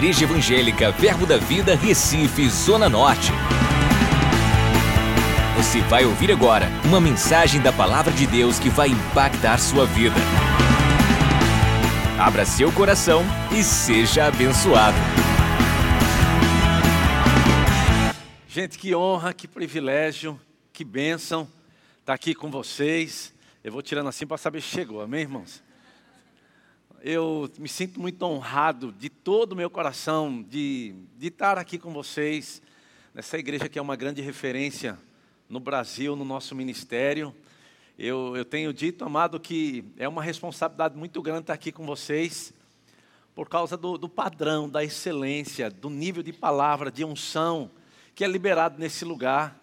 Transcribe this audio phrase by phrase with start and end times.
[0.00, 3.30] Igreja Evangélica Verbo da Vida, Recife, Zona Norte.
[5.58, 10.16] Você vai ouvir agora uma mensagem da Palavra de Deus que vai impactar sua vida.
[12.18, 13.22] Abra seu coração
[13.52, 14.96] e seja abençoado.
[18.48, 20.40] Gente, que honra, que privilégio,
[20.72, 21.46] que bênção
[22.00, 23.34] estar aqui com vocês.
[23.62, 25.62] Eu vou tirando assim para saber se chegou, amém, irmãos?
[27.02, 31.94] Eu me sinto muito honrado de todo o meu coração de, de estar aqui com
[31.94, 32.60] vocês,
[33.14, 34.98] nessa igreja que é uma grande referência
[35.48, 37.34] no Brasil, no nosso ministério.
[37.98, 42.52] Eu, eu tenho dito, amado, que é uma responsabilidade muito grande estar aqui com vocês,
[43.34, 47.70] por causa do, do padrão, da excelência, do nível de palavra, de unção
[48.14, 49.58] que é liberado nesse lugar.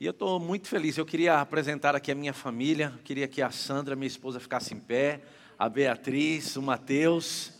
[0.00, 0.98] E eu estou muito feliz.
[0.98, 4.80] Eu queria apresentar aqui a minha família, queria que a Sandra, minha esposa, ficasse em
[4.80, 5.20] pé
[5.58, 7.52] a Beatriz, o Mateus,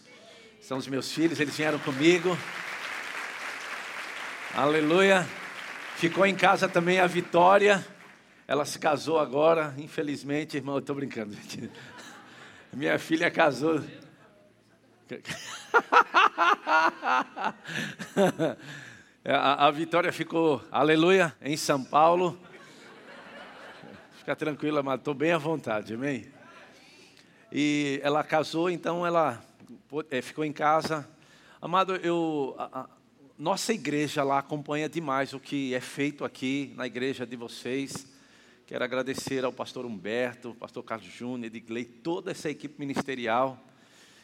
[0.60, 2.36] são os meus filhos, eles vieram comigo.
[4.54, 5.26] Aleluia.
[5.96, 7.84] Ficou em casa também a Vitória.
[8.46, 11.36] Ela se casou agora, infelizmente, irmão, eu estou brincando.
[12.72, 13.82] Minha filha casou.
[19.26, 22.38] A, Vitória ficou, aleluia, em São Paulo.
[24.18, 26.30] Fica tranquila, mas estou bem à vontade, amém?
[27.56, 29.40] E ela casou, então ela
[30.10, 31.08] é, ficou em casa.
[31.62, 32.88] Amado, eu, a, a,
[33.38, 38.08] nossa igreja lá acompanha demais o que é feito aqui na igreja de vocês.
[38.66, 43.56] Quero agradecer ao pastor Humberto, pastor Carlos Júnior, Edgley, toda essa equipe ministerial.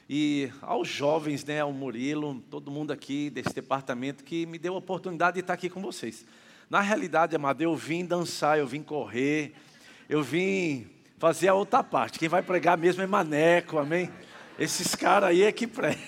[0.08, 4.78] E aos jovens, né, ao Murilo, todo mundo aqui desse departamento que me deu a
[4.78, 6.27] oportunidade de estar aqui com vocês.
[6.69, 9.55] Na realidade, amado, eu vim dançar, eu vim correr,
[10.08, 12.18] eu vim fazer a outra parte.
[12.18, 14.10] Quem vai pregar mesmo é Maneco, amém?
[14.58, 16.02] Esses caras aí é que pregam.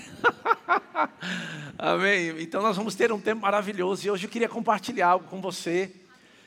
[1.78, 2.34] amém?
[2.40, 5.94] Então nós vamos ter um tempo maravilhoso e hoje eu queria compartilhar algo com você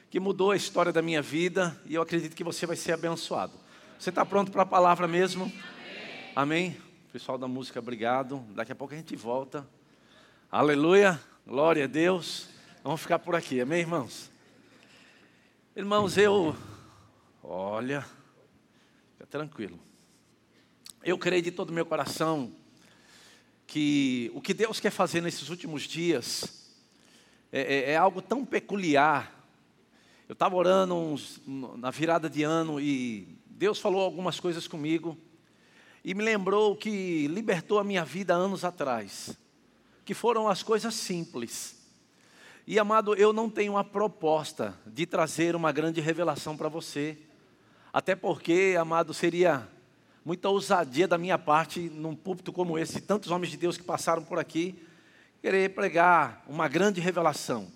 [0.09, 3.53] que mudou a história da minha vida e eu acredito que você vai ser abençoado.
[3.99, 5.43] Você está pronto para a palavra mesmo?
[6.35, 6.69] Amém?
[6.69, 6.77] amém?
[7.13, 8.43] Pessoal da música, obrigado.
[8.55, 9.65] Daqui a pouco a gente volta.
[10.51, 12.49] Aleluia, glória a Deus.
[12.83, 14.31] Vamos ficar por aqui, amém, irmãos?
[15.75, 16.55] Irmãos, eu.
[17.43, 18.03] Olha,
[19.35, 19.77] tranquilo.
[21.03, 22.53] Eu creio de todo o meu coração
[23.67, 26.71] que o que Deus quer fazer nesses últimos dias
[27.51, 29.45] é, é, é algo tão peculiar.
[30.29, 35.17] Eu estava orando uns, na virada de ano e Deus falou algumas coisas comigo
[36.01, 39.37] e me lembrou que libertou a minha vida anos atrás,
[40.05, 41.75] que foram as coisas simples.
[42.65, 47.17] E amado, eu não tenho a proposta de trazer uma grande revelação para você.
[47.95, 49.65] Até porque, amado, seria
[50.25, 54.21] muita ousadia da minha parte, num púlpito como esse, tantos homens de Deus que passaram
[54.21, 54.75] por aqui,
[55.41, 57.71] querer pregar uma grande revelação.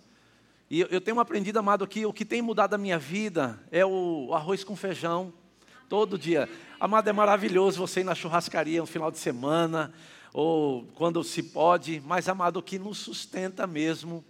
[0.70, 4.32] E eu tenho aprendido, amado, que o que tem mudado a minha vida é o
[4.34, 5.32] arroz com feijão,
[5.88, 6.50] todo dia.
[6.82, 9.94] Amado, é maravilhoso você ir na churrascaria no final de semana,
[10.34, 14.22] ou quando se pode, mas, amado, o que nos sustenta mesmo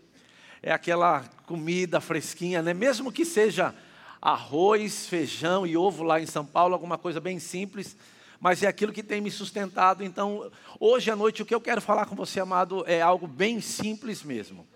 [0.62, 2.76] é aquela comida fresquinha, né?
[2.76, 3.74] mesmo que seja
[4.22, 7.96] arroz, feijão e ovo lá em São Paulo, alguma coisa bem simples,
[8.40, 10.04] mas é aquilo que tem me sustentado.
[10.04, 13.62] Então, hoje à noite, o que eu quero falar com você, amado, é algo bem
[13.62, 14.68] simples mesmo.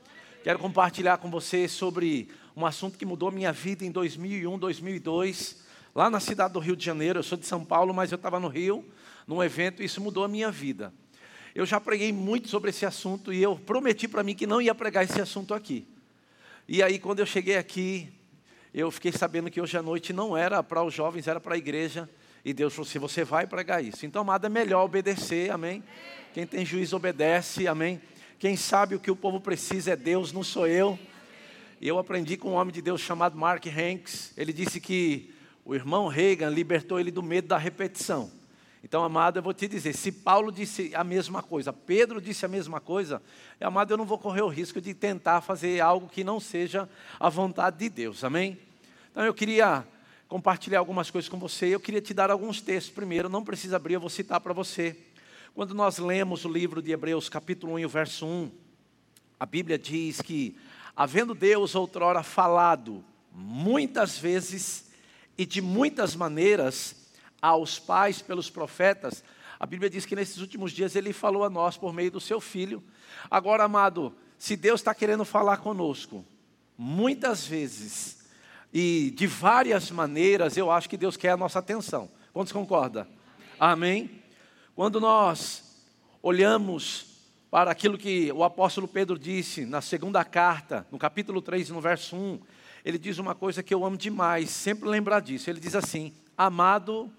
[0.44, 5.64] Quero compartilhar com você sobre um assunto que mudou minha vida em 2001, 2002,
[5.96, 7.20] lá na cidade do Rio de Janeiro.
[7.20, 8.86] Eu sou de São Paulo, mas eu estava no Rio,
[9.26, 10.94] num evento, e isso mudou a minha vida.
[11.56, 14.74] Eu já preguei muito sobre esse assunto e eu prometi para mim que não ia
[14.74, 15.88] pregar esse assunto aqui.
[16.68, 18.12] E aí, quando eu cheguei aqui,
[18.74, 21.58] eu fiquei sabendo que hoje à noite não era para os jovens, era para a
[21.58, 22.10] igreja.
[22.44, 24.06] E Deus falou assim: você vai pregar isso.
[24.06, 25.84] Então, amado, é melhor obedecer, amém?
[26.34, 28.02] Quem tem juízo obedece, amém?
[28.40, 30.98] Quem sabe o que o povo precisa é Deus, não sou eu.
[31.80, 34.34] E eu aprendi com um homem de Deus chamado Mark Hanks.
[34.36, 38.32] Ele disse que o irmão Reagan libertou ele do medo da repetição.
[38.84, 42.50] Então, amado, eu vou te dizer: se Paulo disse a mesma coisa, Pedro disse a
[42.50, 43.22] mesma coisa,
[43.62, 47.30] amado, eu não vou correr o risco de tentar fazer algo que não seja a
[47.30, 48.60] vontade de Deus, amém?
[49.10, 49.88] Então eu queria
[50.28, 51.68] compartilhar algumas coisas com você.
[51.68, 54.98] Eu queria te dar alguns textos primeiro, não precisa abrir, eu vou citar para você.
[55.56, 58.52] Quando nós lemos o livro de Hebreus, capítulo 1, verso 1,
[59.40, 60.58] a Bíblia diz que,
[60.96, 64.92] havendo Deus outrora falado muitas vezes
[65.38, 67.03] e de muitas maneiras
[67.44, 69.22] aos pais pelos profetas,
[69.60, 72.40] a Bíblia diz que nesses últimos dias ele falou a nós por meio do seu
[72.40, 72.82] filho.
[73.30, 76.24] Agora, amado, se Deus está querendo falar conosco,
[76.78, 78.30] muitas vezes,
[78.74, 82.10] e de várias maneiras, eu acho que Deus quer a nossa atenção.
[82.32, 83.06] Quantos concordam?
[83.60, 84.24] Amém?
[84.74, 85.84] Quando nós
[86.22, 87.08] olhamos
[87.52, 92.16] para aquilo que o apóstolo Pedro disse na segunda carta, no capítulo 3, no verso
[92.16, 92.40] 1.
[92.84, 95.50] Ele diz uma coisa que eu amo demais, sempre lembrar disso.
[95.50, 97.12] Ele diz assim: Amado,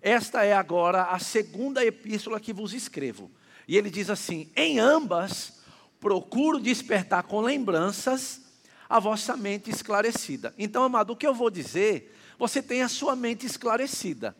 [0.00, 3.30] esta é agora a segunda epístola que vos escrevo.
[3.66, 5.58] E ele diz assim: Em ambas
[6.00, 8.40] procuro despertar com lembranças
[8.88, 10.54] a vossa mente esclarecida.
[10.56, 14.34] Então, amado, o que eu vou dizer, você tem a sua mente esclarecida,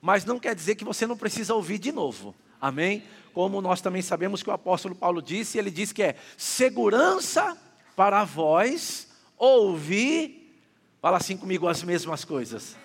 [0.00, 2.34] mas não quer dizer que você não precisa ouvir de novo.
[2.60, 3.02] Amém?
[3.32, 7.56] Como nós também sabemos que o apóstolo Paulo disse, ele diz que é segurança
[7.96, 10.60] para vós ouvir,
[11.00, 12.76] fala assim comigo, as mesmas coisas.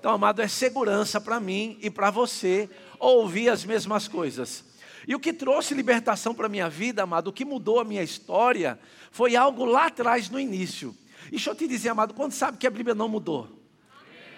[0.00, 4.64] Então, amado, é segurança para mim e para você ouvir as mesmas coisas.
[5.06, 8.02] E o que trouxe libertação para a minha vida, amado, o que mudou a minha
[8.02, 8.80] história,
[9.10, 10.96] foi algo lá atrás no início.
[11.26, 13.46] E deixa eu te dizer, amado, quando sabe que a Bíblia não mudou?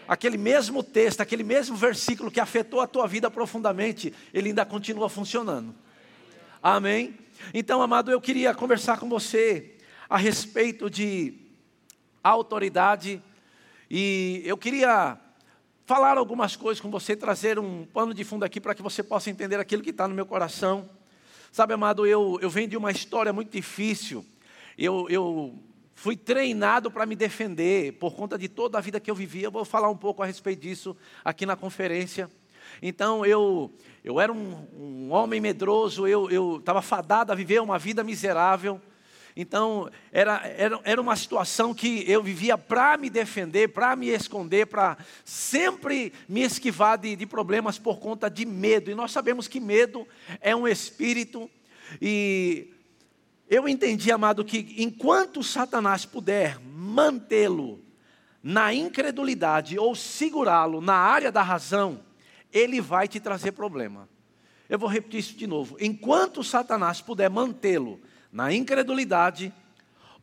[0.08, 5.08] Aquele mesmo texto, aquele mesmo versículo que afetou a tua vida profundamente, ele ainda continua
[5.08, 5.72] funcionando.
[6.60, 7.16] Amém?
[7.54, 9.76] Então, amado, eu queria conversar com você
[10.10, 11.34] a respeito de
[12.20, 13.22] autoridade
[13.88, 15.20] e eu queria
[15.84, 19.30] falar algumas coisas com você, trazer um pano de fundo aqui para que você possa
[19.30, 20.88] entender aquilo que está no meu coração.
[21.50, 24.24] Sabe, amado, eu, eu venho de uma história muito difícil.
[24.78, 25.54] Eu, eu
[25.94, 29.46] fui treinado para me defender por conta de toda a vida que eu vivia.
[29.46, 32.30] Eu vou falar um pouco a respeito disso aqui na conferência.
[32.80, 33.70] Então, eu,
[34.02, 38.80] eu era um, um homem medroso, eu estava fadado a viver uma vida miserável.
[39.34, 44.66] Então, era, era, era uma situação que eu vivia para me defender, para me esconder,
[44.66, 48.90] para sempre me esquivar de, de problemas por conta de medo.
[48.90, 50.06] E nós sabemos que medo
[50.40, 51.50] é um espírito.
[52.00, 52.72] E
[53.48, 57.82] eu entendi, amado, que enquanto Satanás puder mantê-lo
[58.42, 62.02] na incredulidade ou segurá-lo na área da razão,
[62.52, 64.08] ele vai te trazer problema.
[64.68, 65.76] Eu vou repetir isso de novo.
[65.80, 68.00] Enquanto Satanás puder mantê-lo
[68.32, 69.52] na incredulidade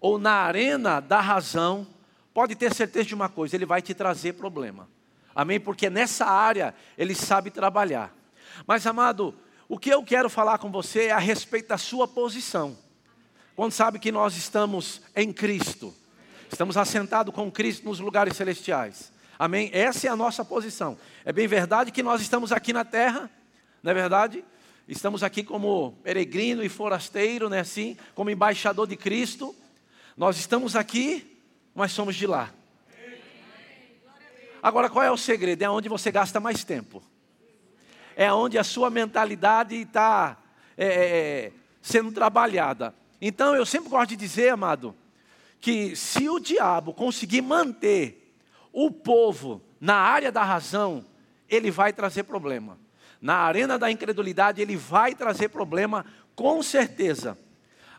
[0.02, 1.86] ou na arena da razão,
[2.34, 4.90] pode ter certeza de uma coisa, ele vai te trazer problema.
[5.36, 5.60] Amém?
[5.60, 8.14] Porque nessa área ele sabe trabalhar.
[8.66, 9.36] Mas amado,
[9.68, 12.76] o que eu quero falar com você é a respeito da sua posição.
[13.56, 15.94] Quando sabe que nós estamos em Cristo,
[16.52, 19.12] estamos assentados com Cristo nos lugares celestiais.
[19.38, 19.70] Amém?
[19.72, 20.98] Essa é a nossa posição.
[21.24, 23.30] É bem verdade que nós estamos aqui na terra,
[23.84, 24.44] não é verdade?
[24.90, 29.56] Estamos aqui como peregrino e forasteiro, né, assim, como embaixador de Cristo.
[30.18, 31.40] Nós estamos aqui,
[31.76, 32.52] mas somos de lá.
[34.64, 35.62] Agora, qual é o segredo?
[35.62, 37.04] É onde você gasta mais tempo.
[38.16, 40.36] É onde a sua mentalidade está
[40.76, 41.52] é, é, é,
[41.84, 42.92] sendo trabalhada.
[43.22, 44.96] Então, eu sempre gosto de dizer, amado,
[45.62, 48.34] que se o diabo conseguir manter
[48.74, 51.06] o povo na área da razão,
[51.48, 52.89] ele vai trazer problema
[53.22, 56.06] na arena da incredulidade, ele vai trazer problema,
[56.36, 57.38] com certeza.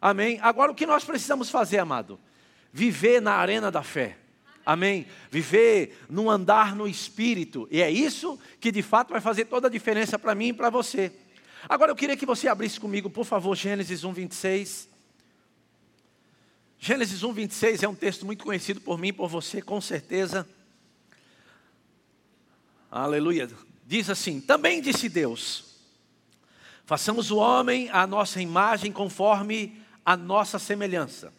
[0.01, 0.39] Amém?
[0.41, 2.19] Agora, o que nós precisamos fazer, amado?
[2.73, 4.17] Viver na arena da fé.
[4.65, 5.07] Amém?
[5.31, 7.69] Viver num andar no espírito.
[7.71, 10.71] E é isso que de fato vai fazer toda a diferença para mim e para
[10.71, 11.13] você.
[11.69, 14.89] Agora eu queria que você abrisse comigo, por favor, Gênesis 1, 26.
[16.79, 20.49] Gênesis 1, 26 é um texto muito conhecido por mim e por você, com certeza.
[22.91, 23.49] Aleluia.
[23.91, 25.65] Diz assim: Também disse Deus:
[26.85, 31.33] Façamos o homem à nossa imagem, conforme a nossa semelhança.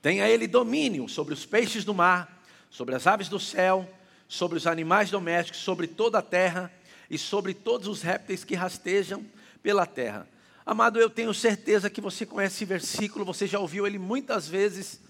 [0.00, 3.84] Tenha ele domínio sobre os peixes do mar, sobre as aves do céu,
[4.28, 6.72] sobre os animais domésticos, sobre toda a terra
[7.10, 9.26] e sobre todos os répteis que rastejam
[9.60, 10.28] pela terra.
[10.64, 15.00] Amado, eu tenho certeza que você conhece esse versículo, você já ouviu ele muitas vezes,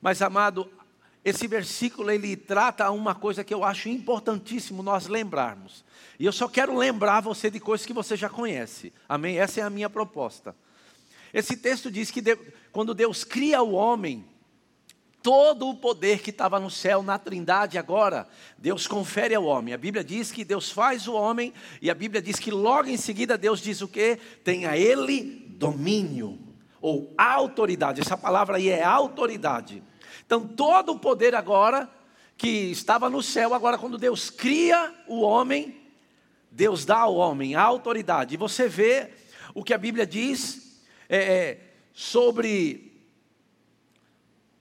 [0.00, 0.68] mas amado,
[1.24, 5.84] esse versículo ele trata uma coisa que eu acho importantíssimo nós lembrarmos.
[6.18, 8.92] E eu só quero lembrar você de coisas que você já conhece.
[9.08, 9.38] Amém?
[9.38, 10.54] Essa é a minha proposta.
[11.32, 12.36] Esse texto diz que de,
[12.72, 14.24] quando Deus cria o homem,
[15.22, 19.72] todo o poder que estava no céu, na trindade agora, Deus confere ao homem.
[19.72, 22.96] A Bíblia diz que Deus faz o homem, e a Bíblia diz que logo em
[22.96, 24.18] seguida Deus diz o que?
[24.42, 26.38] Tenha ele domínio,
[26.80, 28.00] ou autoridade.
[28.00, 29.82] Essa palavra aí é autoridade.
[30.24, 31.90] Então, todo o poder agora,
[32.36, 35.80] que estava no céu, agora, quando Deus cria o homem,
[36.50, 38.34] Deus dá ao homem a autoridade.
[38.34, 39.10] E você vê
[39.54, 41.60] o que a Bíblia diz é, é,
[41.92, 42.90] sobre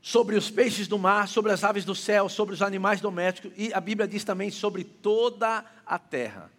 [0.02, 3.72] sobre os peixes do mar, sobre as aves do céu, sobre os animais domésticos, e
[3.72, 6.52] a Bíblia diz também sobre toda a terra.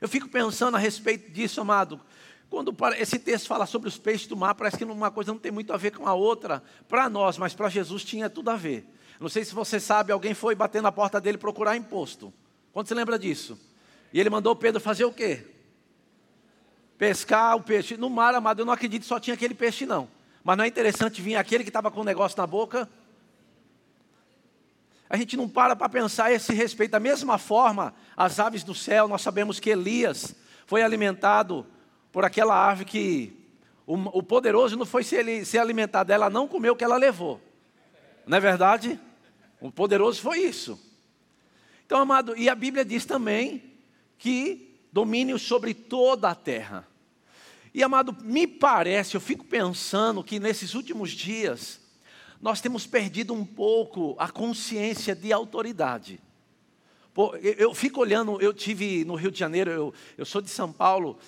[0.00, 2.00] Eu fico pensando a respeito disso, amado.
[2.50, 5.52] Quando esse texto fala sobre os peixes do mar, parece que uma coisa não tem
[5.52, 8.84] muito a ver com a outra para nós, mas para Jesus tinha tudo a ver.
[9.18, 12.32] Não sei se você sabe, alguém foi bater na porta dele procurar imposto.
[12.72, 13.58] Quando você lembra disso?
[14.12, 15.46] E ele mandou Pedro fazer o quê?
[17.00, 17.96] pescar o peixe.
[17.96, 20.06] No mar, amado, eu não acredito que só tinha aquele peixe, não.
[20.44, 22.86] Mas não é interessante vir aquele que estava com o negócio na boca?
[25.08, 26.90] A gente não para para pensar esse respeito.
[26.90, 30.34] Da mesma forma, as aves do céu, nós sabemos que Elias
[30.66, 31.66] foi alimentado
[32.12, 33.32] por aquela ave que
[33.86, 37.40] o, o poderoso não foi se, se alimentar dela, não comeu o que ela levou.
[38.26, 38.98] Não é verdade?
[39.60, 40.78] O poderoso foi isso.
[41.84, 43.62] Então, amado, e a Bíblia diz também
[44.16, 46.86] que domínio sobre toda a terra.
[47.72, 51.80] E amado, me parece, eu fico pensando que nesses últimos dias,
[52.40, 56.20] nós temos perdido um pouco a consciência de autoridade.
[57.12, 60.72] Pô, eu fico olhando, eu tive no Rio de Janeiro, eu, eu sou de São
[60.72, 61.18] Paulo.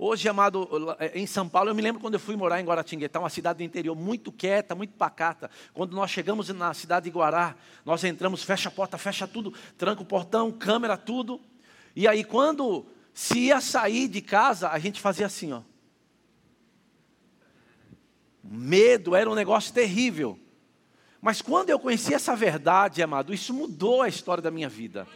[0.00, 0.68] Hoje, amado,
[1.12, 3.64] em São Paulo, eu me lembro quando eu fui morar em Guaratinguetá, uma cidade do
[3.64, 5.50] interior muito quieta, muito pacata.
[5.74, 10.00] Quando nós chegamos na cidade de Guará, nós entramos, fecha a porta, fecha tudo, tranca
[10.00, 11.40] o portão, câmera, tudo.
[11.96, 15.62] E aí, quando se ia sair de casa, a gente fazia assim, ó.
[18.44, 20.38] Medo era um negócio terrível.
[21.20, 25.08] Mas quando eu conheci essa verdade, amado, isso mudou a história da minha vida.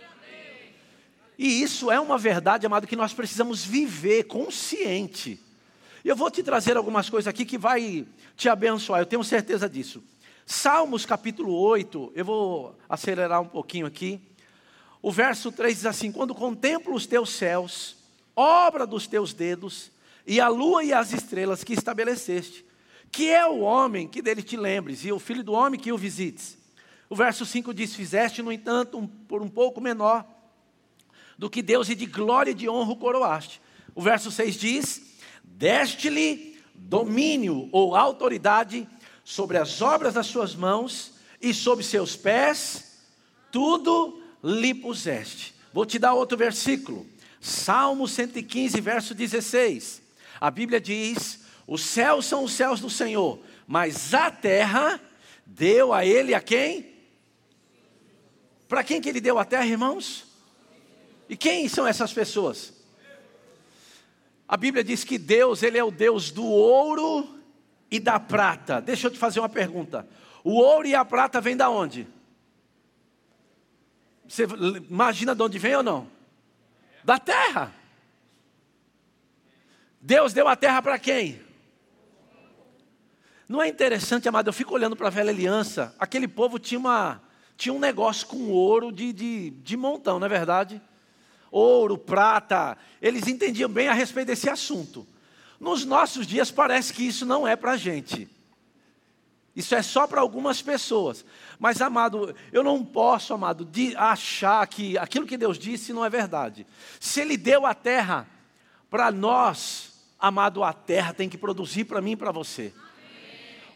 [1.38, 5.40] E isso é uma verdade, amado, que nós precisamos viver consciente.
[6.04, 9.68] E eu vou te trazer algumas coisas aqui que vai te abençoar, eu tenho certeza
[9.68, 10.02] disso.
[10.44, 14.20] Salmos capítulo 8, eu vou acelerar um pouquinho aqui.
[15.00, 17.96] O verso 3 diz assim: Quando contemplo os teus céus,
[18.34, 19.90] obra dos teus dedos,
[20.26, 22.64] e a lua e as estrelas que estabeleceste,
[23.10, 25.98] que é o homem que dele te lembres, e o filho do homem que o
[25.98, 26.58] visites.
[27.08, 30.26] O verso 5 diz: Fizeste, no entanto, um, por um pouco menor
[31.42, 33.61] do que Deus, e de glória e de honra o coroaste.
[33.96, 35.02] O verso 6 diz:
[35.42, 38.88] Deste-lhe domínio ou autoridade
[39.25, 43.02] sobre as obras das suas mãos, e sobre seus pés,
[43.50, 45.52] tudo lhe puseste.
[45.72, 47.04] Vou te dar outro versículo.
[47.40, 50.00] Salmo 115, verso 16.
[50.40, 55.00] A Bíblia diz: os céus são os céus do Senhor, mas a terra
[55.44, 56.94] deu a ele a quem?
[58.68, 60.30] Para quem que ele deu a terra, irmãos?
[61.29, 62.73] E quem são essas pessoas?
[64.47, 67.41] A Bíblia diz que Deus, ele é o Deus do ouro
[67.91, 68.81] e da prata.
[68.81, 70.07] Deixa eu te fazer uma pergunta.
[70.45, 72.07] O ouro e a prata vêm da onde?
[74.29, 74.45] Você
[74.91, 76.11] imagina de onde vem ou não?
[77.05, 77.73] Da terra.
[80.00, 81.41] Deus deu a terra para quem?
[83.49, 84.49] Não é interessante, amado?
[84.49, 85.95] Eu fico olhando para a velha aliança.
[85.99, 87.23] Aquele povo tinha, uma,
[87.57, 90.81] tinha um negócio com ouro de, de, de montão, não é verdade?
[91.52, 92.78] Ouro, prata.
[93.00, 95.06] Eles entendiam bem a respeito desse assunto.
[95.61, 98.28] Nos nossos dias parece que isso não é para a gente.
[99.54, 101.25] Isso é só para algumas pessoas.
[101.59, 106.66] Mas, amado, eu não posso, amado, achar que aquilo que Deus disse não é verdade.
[106.99, 108.26] Se Ele deu a terra
[108.88, 112.73] para nós, amado, a terra tem que produzir para mim e para você.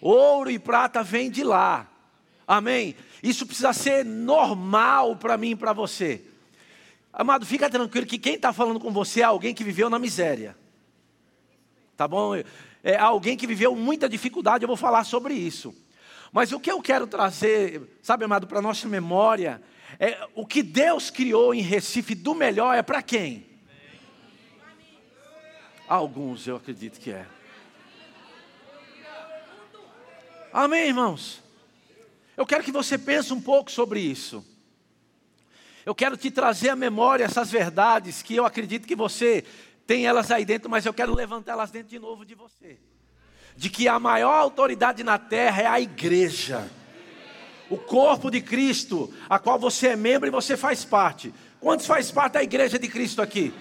[0.00, 1.86] Ouro e prata vem de lá.
[2.48, 2.96] Amém?
[3.22, 6.24] Isso precisa ser normal para mim e para você.
[7.18, 10.54] Amado, fica tranquilo que quem está falando com você é alguém que viveu na miséria.
[11.96, 12.36] Tá bom?
[12.84, 15.74] É alguém que viveu muita dificuldade, eu vou falar sobre isso.
[16.30, 19.62] Mas o que eu quero trazer, sabe, amado, para nossa memória,
[19.98, 23.46] é o que Deus criou em Recife do melhor é para quem?
[25.88, 27.26] Alguns eu acredito que é.
[30.52, 31.42] Amém, irmãos?
[32.36, 34.44] Eu quero que você pense um pouco sobre isso.
[35.86, 39.44] Eu quero te trazer à memória essas verdades que eu acredito que você
[39.86, 42.76] tem elas aí dentro, mas eu quero levantá-las dentro de novo de você.
[43.56, 46.68] De que a maior autoridade na terra é a igreja.
[47.70, 51.32] O corpo de Cristo, a qual você é membro e você faz parte.
[51.60, 53.54] Quantos faz parte da igreja de Cristo aqui?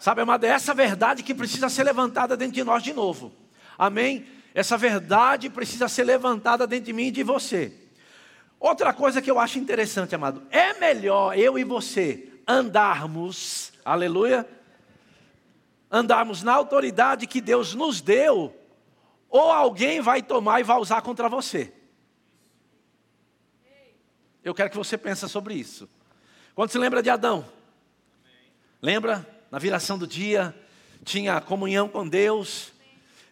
[0.00, 3.32] Sabe, amado, é essa verdade que precisa ser levantada dentro de nós de novo.
[3.78, 4.26] Amém?
[4.52, 7.83] Essa verdade precisa ser levantada dentro de mim e de você.
[8.64, 14.48] Outra coisa que eu acho interessante, amado, é melhor eu e você andarmos, aleluia,
[15.90, 18.56] andarmos na autoridade que Deus nos deu,
[19.28, 21.74] ou alguém vai tomar e vai usar contra você.
[24.42, 25.86] Eu quero que você pense sobre isso.
[26.54, 27.44] Quando se lembra de Adão?
[28.80, 29.28] Lembra?
[29.50, 30.58] Na viração do dia,
[31.04, 32.72] tinha comunhão com Deus,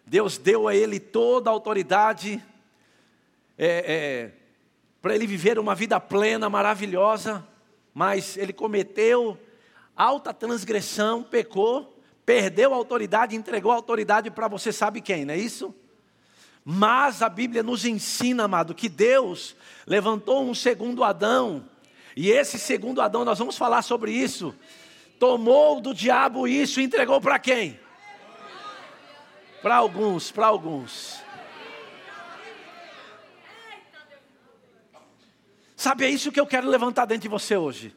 [0.05, 2.39] Deus deu a ele toda a autoridade
[3.57, 4.42] é, é,
[5.03, 7.45] para ele viver uma vida plena, maravilhosa,
[7.93, 9.37] mas ele cometeu
[9.97, 15.37] alta transgressão, pecou, perdeu a autoridade, entregou a autoridade para você sabe quem, não é
[15.37, 15.75] isso?
[16.63, 21.67] Mas a Bíblia nos ensina, amado, que Deus levantou um segundo Adão,
[22.15, 24.55] e esse segundo Adão, nós vamos falar sobre isso,
[25.19, 27.77] tomou do diabo isso e entregou para quem?
[29.61, 31.22] Para alguns, para alguns.
[35.83, 37.93] Sabe, é isso que eu quero levantar dentro de você hoje.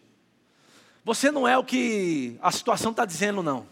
[1.04, 3.64] Você não é o que a situação está dizendo, não.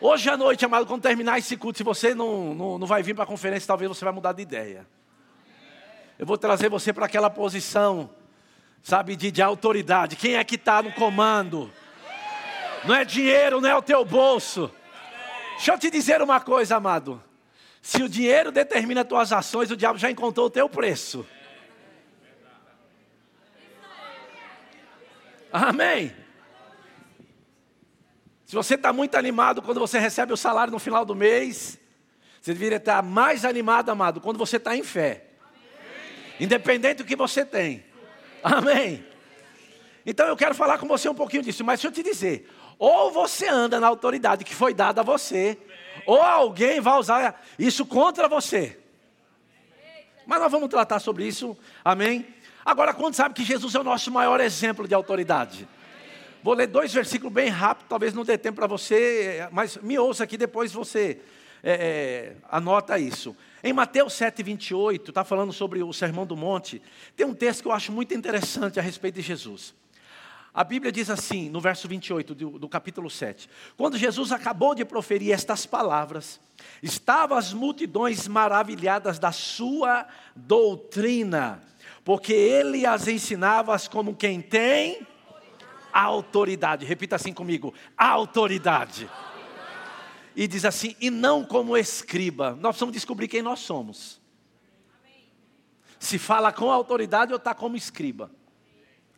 [0.00, 3.12] Hoje à noite, amado, quando terminar esse culto, se você não, não, não vai vir
[3.12, 4.86] para a conferência, talvez você vai mudar de ideia.
[6.16, 8.08] Eu vou trazer você para aquela posição,
[8.84, 10.14] sabe, de, de autoridade.
[10.14, 11.72] Quem é que está no comando?
[12.84, 14.70] Não é dinheiro, não é o teu bolso.
[15.56, 17.20] Deixa eu te dizer uma coisa, amado.
[17.84, 21.26] Se o dinheiro determina as tuas ações, o diabo já encontrou o teu preço.
[25.52, 26.16] Amém.
[28.46, 31.78] Se você está muito animado quando você recebe o salário no final do mês,
[32.40, 35.26] você deveria estar mais animado, amado, quando você está em fé.
[36.40, 37.84] Independente do que você tem.
[38.42, 39.04] Amém.
[40.06, 43.10] Então eu quero falar com você um pouquinho disso, mas deixa eu te dizer: ou
[43.10, 45.58] você anda na autoridade que foi dada a você,
[46.06, 48.78] ou alguém vai usar isso contra você.
[50.26, 52.26] Mas nós vamos tratar sobre isso, amém?
[52.64, 55.68] Agora, quando sabe que Jesus é o nosso maior exemplo de autoridade?
[56.42, 60.24] Vou ler dois versículos bem rápido, talvez não dê tempo para você, mas me ouça
[60.24, 61.20] aqui, depois você
[61.62, 63.36] é, é, anota isso.
[63.62, 66.82] Em Mateus 7, 28, está falando sobre o Sermão do Monte,
[67.16, 69.74] tem um texto que eu acho muito interessante a respeito de Jesus.
[70.54, 74.84] A Bíblia diz assim, no verso 28 do, do capítulo 7: Quando Jesus acabou de
[74.84, 76.38] proferir estas palavras,
[76.80, 80.06] estavam as multidões maravilhadas da sua
[80.36, 81.60] doutrina,
[82.04, 85.04] porque ele as ensinava como quem tem
[85.92, 86.86] autoridade.
[86.86, 89.10] Repita assim comigo: autoridade.
[90.36, 92.50] E diz assim: e não como escriba.
[92.52, 94.20] Nós precisamos descobrir quem nós somos.
[95.98, 98.30] Se fala com autoridade ou está como escriba.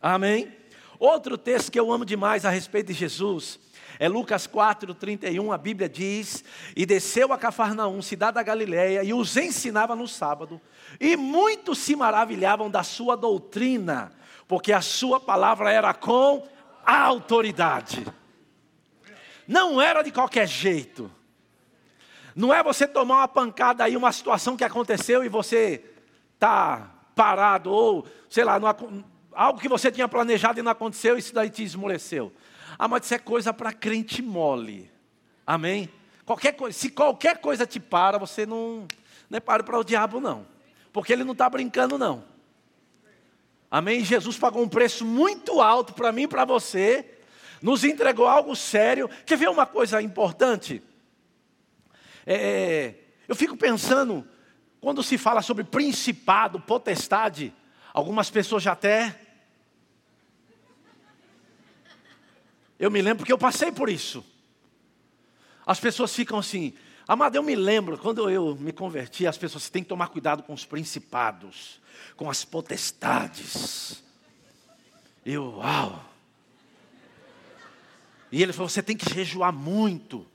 [0.01, 0.51] Amém?
[0.99, 3.59] Outro texto que eu amo demais a respeito de Jesus
[3.99, 5.51] é Lucas 4, 31.
[5.51, 6.43] A Bíblia diz:
[6.75, 10.61] E desceu a Cafarnaum, cidade da Galiléia, e os ensinava no sábado.
[10.99, 14.11] E muitos se maravilhavam da sua doutrina,
[14.47, 16.47] porque a sua palavra era com
[16.85, 18.05] autoridade.
[19.47, 21.11] Não era de qualquer jeito.
[22.35, 25.83] Não é você tomar uma pancada aí, uma situação que aconteceu e você
[26.37, 28.67] tá parado ou, sei lá, não,
[29.37, 32.33] algo que você tinha planejado e não aconteceu isso daí te esmoreceu.
[32.77, 34.91] Ah, mas isso é coisa para crente mole.
[35.45, 35.87] Amém?
[36.25, 38.87] Qualquer coisa, se qualquer coisa te para, você não,
[39.29, 40.45] não é para para o diabo não.
[40.91, 42.23] Porque ele não está brincando não.
[43.69, 44.03] Amém?
[44.03, 47.05] Jesus pagou um preço muito alto para mim e para você,
[47.61, 49.07] nos entregou algo sério.
[49.23, 50.81] Quer ver uma coisa importante?
[52.25, 52.95] É, é,
[53.27, 54.27] eu fico pensando,
[54.81, 57.53] quando se fala sobre principado, potestade,
[57.93, 59.26] algumas pessoas já até.
[62.79, 64.23] Eu me lembro porque eu passei por isso.
[65.65, 66.73] As pessoas ficam assim,
[67.07, 70.53] amado, eu me lembro, quando eu me converti, as pessoas têm que tomar cuidado com
[70.53, 71.79] os principados
[72.15, 74.03] com as potestades.
[75.25, 76.03] Eu, uau!
[78.31, 80.25] E ele falou: você tem que jejuar muito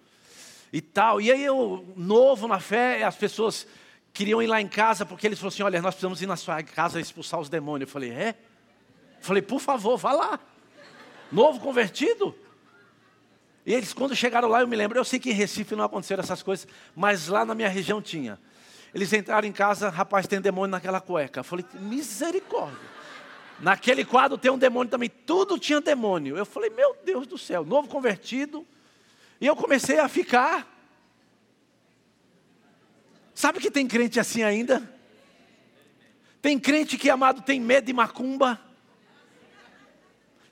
[0.73, 1.21] e tal.
[1.21, 3.67] E aí eu, novo na fé, as pessoas
[4.13, 6.63] queriam ir lá em casa porque eles falaram assim: olha, nós precisamos ir na sua
[6.63, 7.89] casa expulsar os demônios.
[7.89, 8.29] Eu falei: é?
[9.19, 10.41] Eu falei: por favor, vá lá.
[11.33, 12.35] Novo convertido.
[13.65, 16.23] E eles, quando chegaram lá, eu me lembro, eu sei que em Recife não aconteceram
[16.23, 18.39] essas coisas, mas lá na minha região tinha.
[18.95, 21.41] Eles entraram em casa, rapaz, tem demônio naquela cueca.
[21.41, 22.93] Eu falei, misericórdia.
[23.59, 25.09] Naquele quadro tem um demônio também.
[25.09, 26.37] Tudo tinha demônio.
[26.37, 28.67] Eu falei, meu Deus do céu, novo convertido.
[29.41, 30.69] E eu comecei a ficar.
[33.35, 34.83] Sabe que tem crente assim ainda?
[36.43, 38.61] Tem crente que, amado, tem medo de macumba.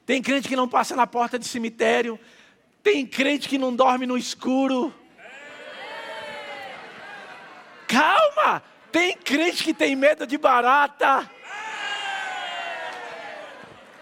[0.06, 2.18] Tem crente que não passa na porta de cemitério.
[2.82, 4.94] Tem crente que não dorme no escuro.
[7.86, 8.62] Calma!
[8.90, 11.30] Tem crente que tem medo de barata.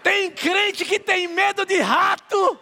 [0.01, 2.59] Tem crente que tem medo de rato.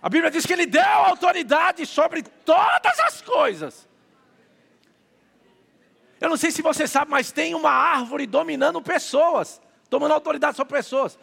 [0.00, 3.87] A Bíblia diz que ele deu autoridade sobre todas as coisas.
[6.20, 10.76] Eu não sei se você sabe, mas tem uma árvore dominando pessoas, tomando autoridade sobre
[10.76, 11.18] pessoas.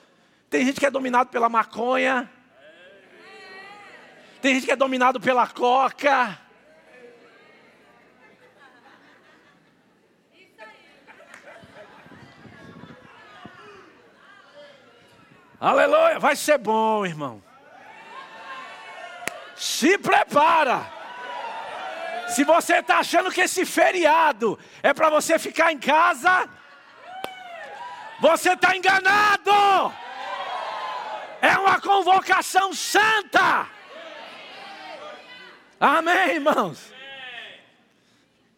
[0.50, 2.30] Tem gente que é dominado pela maconha,
[4.42, 6.40] tem gente que é dominado pela coca.
[15.60, 17.44] Aleluia, vai ser bom, irmão.
[19.56, 21.05] Se prepara.
[22.28, 26.50] Se você está achando que esse feriado é para você ficar em casa,
[28.20, 29.52] você está enganado.
[31.60, 33.68] uma convocação santa.
[35.80, 36.94] Amém, irmãos?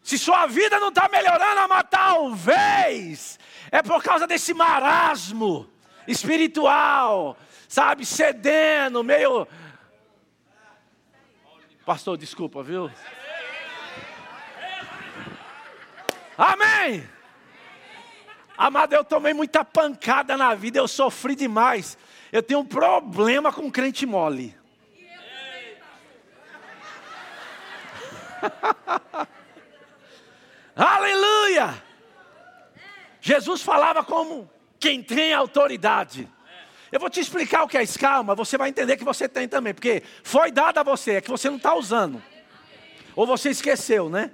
[0.03, 3.39] Se sua vida não está melhorando, mas talvez
[3.71, 5.69] é por causa desse marasmo
[6.07, 9.47] espiritual, sabe, cedendo, meio.
[11.85, 12.89] Pastor, desculpa, viu?
[16.37, 17.03] Amém.
[18.57, 21.97] Amado, eu tomei muita pancada na vida, eu sofri demais.
[22.31, 24.55] Eu tenho um problema com crente mole.
[30.75, 31.83] Aleluia!
[33.19, 36.31] Jesus falava como quem tem autoridade.
[36.91, 39.73] Eu vou te explicar o que é escalma, você vai entender que você tem também,
[39.73, 42.23] porque foi dado a você, é que você não está usando.
[43.15, 44.31] Ou você esqueceu, né?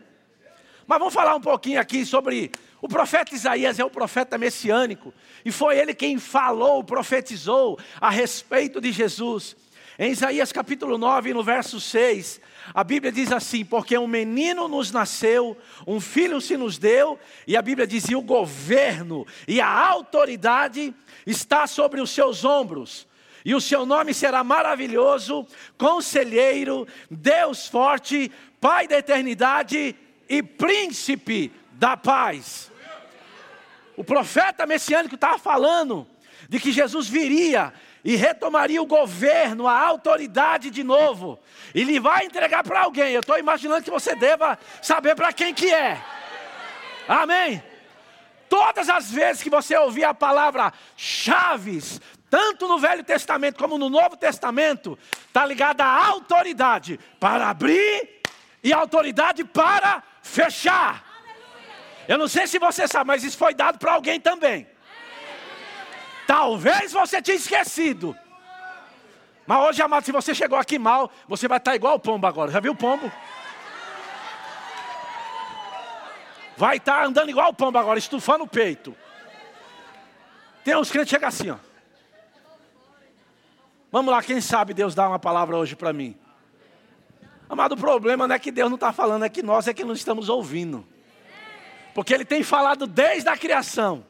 [0.86, 5.14] Mas vamos falar um pouquinho aqui sobre o profeta Isaías é o profeta messiânico,
[5.46, 9.56] e foi ele quem falou, profetizou a respeito de Jesus.
[9.98, 12.42] Em Isaías capítulo 9, no verso 6,
[12.74, 15.56] a Bíblia diz assim: Porque um menino nos nasceu,
[15.88, 17.18] um filho se nos deu,
[17.48, 20.94] e a Bíblia diz: e o governo e a autoridade
[21.26, 23.08] está sobre os seus ombros.
[23.46, 29.96] E o seu nome será maravilhoso, conselheiro, Deus forte, Pai da eternidade
[30.38, 32.72] e príncipe da paz.
[33.96, 36.08] O profeta messiânico estava falando
[36.50, 37.72] de que Jesus viria
[38.04, 41.40] e retomaria o governo, a autoridade de novo.
[41.74, 43.14] E lhe vai entregar para alguém.
[43.14, 46.04] Eu estou imaginando que você deva saber para quem que é.
[47.08, 47.64] Amém?
[48.50, 53.90] Todas as vezes que você ouvir a palavra chaves, tanto no Velho Testamento como no
[53.90, 58.22] Novo Testamento, está ligada à autoridade para abrir
[58.64, 61.04] e autoridade para fechar.
[62.08, 64.68] Eu não sei se você sabe, mas isso foi dado para alguém também.
[66.26, 68.18] Talvez você tinha esquecido.
[69.46, 72.50] Mas hoje, amado, se você chegou aqui mal, você vai estar igual o pombo agora.
[72.50, 73.12] Já viu o pombo?
[76.56, 78.96] Vai estar andando igual o pombo agora, estufando o peito.
[80.64, 81.58] Tem uns crentes que chegam assim, ó.
[83.92, 86.18] Vamos lá, quem sabe Deus dá uma palavra hoje para mim.
[87.54, 89.84] Amado, o problema não é que Deus não está falando, é que nós é que
[89.84, 90.84] não estamos ouvindo.
[91.94, 94.04] Porque Ele tem falado desde a criação.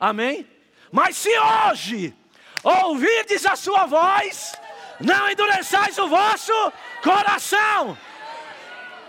[0.00, 0.46] Amém?
[0.90, 2.14] Mas se hoje
[2.64, 4.54] ouvirdes a sua voz,
[4.98, 6.52] não endureçais o vosso
[7.02, 7.98] coração.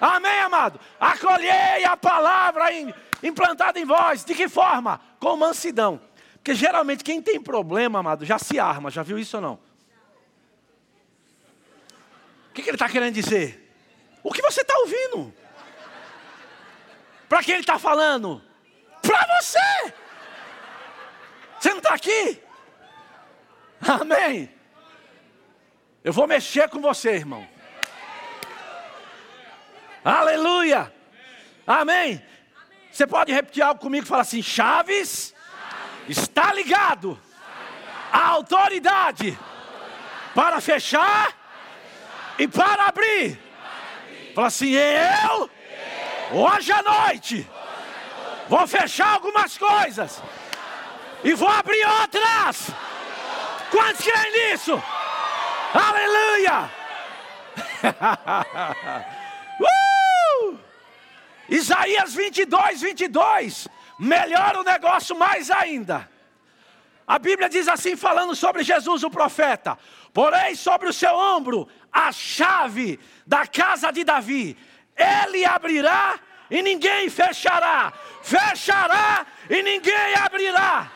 [0.01, 0.77] Amém, amado?
[0.99, 2.65] Acolhei a palavra
[3.23, 4.25] implantada em vós.
[4.25, 4.99] De que forma?
[5.21, 6.01] Com mansidão.
[6.33, 8.91] Porque geralmente quem tem problema, amado, já se arma.
[8.91, 9.59] Já viu isso ou não?
[12.53, 13.67] O que, que ele está querendo dizer?
[14.21, 15.33] O que você está ouvindo?
[17.27, 18.43] Para quem ele está falando?
[19.01, 19.93] Para você!
[21.59, 22.39] Você não está aqui?
[23.81, 24.53] Amém.
[26.03, 27.47] Eu vou mexer com você, irmão.
[30.05, 30.93] Aleluia.
[31.65, 32.23] Amém.
[32.91, 35.33] Você pode repetir algo comigo e falar assim: Chaves,
[36.07, 37.19] está ligado
[38.11, 39.35] à autoridade
[40.35, 41.42] para fechar
[42.37, 43.39] e para abrir.
[44.33, 45.49] Fala assim: eu,
[46.31, 47.47] hoje à noite,
[48.47, 50.21] vou fechar algumas coisas
[51.23, 52.69] e vou abrir outras.
[53.71, 54.81] Quantos creem nisso?
[55.73, 56.69] Aleluia!
[59.59, 60.57] uh!
[61.49, 63.67] Isaías 22, 22.
[63.99, 66.09] Melhora o negócio mais ainda.
[67.07, 69.77] A Bíblia diz assim, falando sobre Jesus, o profeta:
[70.13, 74.55] Porém, sobre o seu ombro a chave da casa de Davi.
[74.95, 76.19] Ele abrirá
[76.51, 77.91] e ninguém fechará.
[78.21, 80.91] Fechará e ninguém abrirá.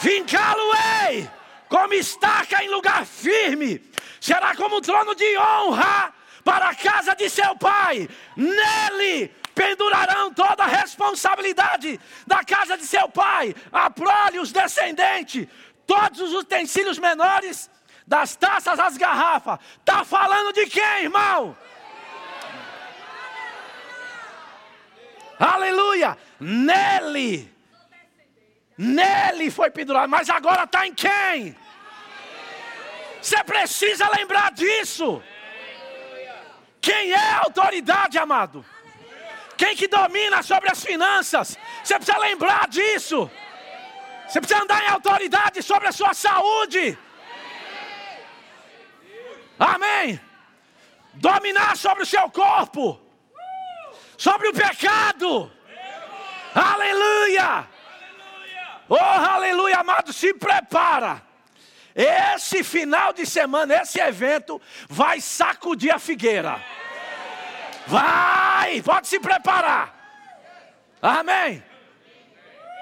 [0.00, 1.28] Vincá-lo-ei
[1.68, 3.80] como estaca em lugar firme.
[4.20, 6.12] Será como um trono de honra
[6.44, 8.08] para a casa de seu pai.
[8.36, 15.46] Nele pendurarão toda a responsabilidade da casa de seu pai, a prole, os descendentes,
[15.86, 17.70] todos os utensílios menores,
[18.10, 19.60] das taças às garrafas.
[19.78, 21.56] Está falando de quem, irmão?
[25.38, 26.18] Aleluia!
[26.40, 27.48] Nele
[28.76, 31.54] Nele foi pendurado, mas agora está em quem?
[33.20, 35.22] Você precisa lembrar disso.
[36.80, 38.64] Quem é a autoridade, amado?
[39.56, 41.58] Quem que domina sobre as finanças?
[41.84, 43.30] Você precisa lembrar disso.
[44.26, 46.98] Você precisa andar em autoridade sobre a sua saúde.
[49.60, 50.18] Amém.
[51.12, 52.98] Dominar sobre o seu corpo,
[54.16, 55.52] sobre o pecado.
[56.54, 57.68] Aleluia.
[58.88, 61.22] Oh, aleluia, amado, se prepara.
[61.94, 66.58] esse final de semana, esse evento, vai sacudir a figueira.
[67.86, 69.94] Vai, pode se preparar.
[71.02, 71.62] Amém.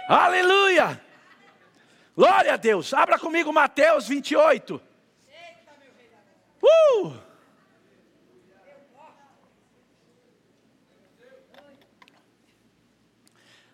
[0.08, 1.00] Aleluia.
[2.16, 2.94] Glória a Deus.
[2.94, 4.87] Abra comigo Mateus 28.
[6.62, 7.28] Uh!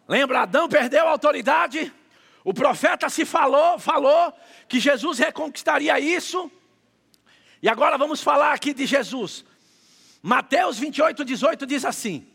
[0.06, 1.92] Lembra, Adão perdeu a autoridade?
[2.44, 4.32] O profeta se falou, falou
[4.68, 6.50] que Jesus reconquistaria isso.
[7.62, 9.44] E agora vamos falar aqui de Jesus.
[10.22, 12.26] Mateus 28, 18 diz assim: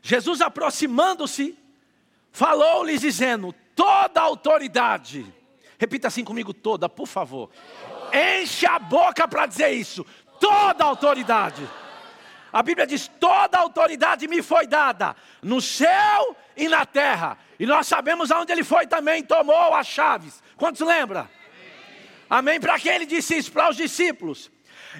[0.00, 1.58] Jesus aproximando-se,
[2.30, 5.26] falou-lhes dizendo: toda autoridade,
[5.76, 7.50] repita assim comigo, toda, por favor.
[8.12, 10.04] Enche a boca para dizer isso.
[10.40, 11.68] Toda autoridade.
[12.52, 17.38] A Bíblia diz: toda autoridade me foi dada no céu e na terra.
[17.58, 20.42] E nós sabemos aonde ele foi também, tomou as chaves.
[20.56, 21.20] Quantos lembra?
[21.20, 22.50] Amém?
[22.54, 22.60] Amém.
[22.60, 23.52] Para quem ele disse isso?
[23.52, 24.50] Para os discípulos.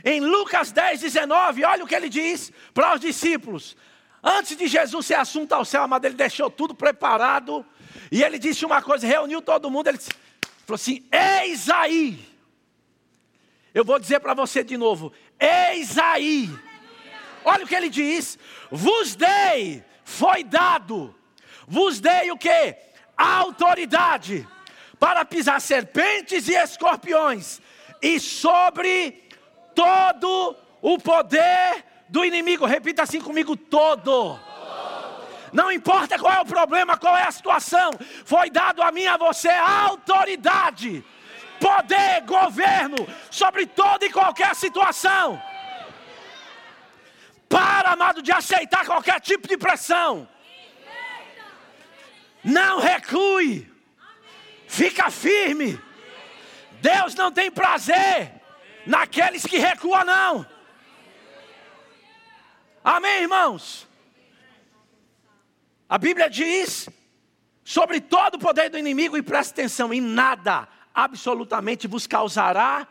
[0.04, 3.76] Em Lucas 10, 19, olha o que ele diz para os discípulos.
[4.22, 7.64] Antes de Jesus ser assunto ao céu, amado, ele deixou tudo preparado.
[8.10, 9.88] E ele disse uma coisa, reuniu todo mundo.
[9.88, 12.27] Ele falou assim: Eis aí.
[13.78, 16.50] Eu vou dizer para você de novo: Eis aí.
[17.44, 18.38] Olha o que ele diz:
[18.70, 21.14] Vos dei, foi dado
[21.68, 22.74] vos dei o que?
[23.16, 24.48] Autoridade
[24.98, 27.60] para pisar serpentes e escorpiões,
[28.02, 29.28] e sobre
[29.74, 32.64] todo o poder do inimigo.
[32.64, 34.40] Repita assim comigo: todo.
[35.52, 37.90] Não importa qual é o problema, qual é a situação,
[38.24, 41.02] foi dado a mim a você autoridade,
[41.58, 42.96] poder, governo
[43.30, 45.40] sobre toda e qualquer situação.
[47.48, 50.28] Para, amado, de aceitar qualquer tipo de pressão.
[52.44, 53.70] Não recue.
[54.66, 55.80] Fica firme.
[56.80, 58.32] Deus não tem prazer
[58.86, 60.46] naqueles que recuam, não.
[62.84, 63.88] Amém, irmãos?
[65.88, 66.88] A Bíblia diz
[67.64, 70.66] sobre todo o poder do inimigo, e presta atenção: em nada
[70.98, 72.86] absolutamente vos causará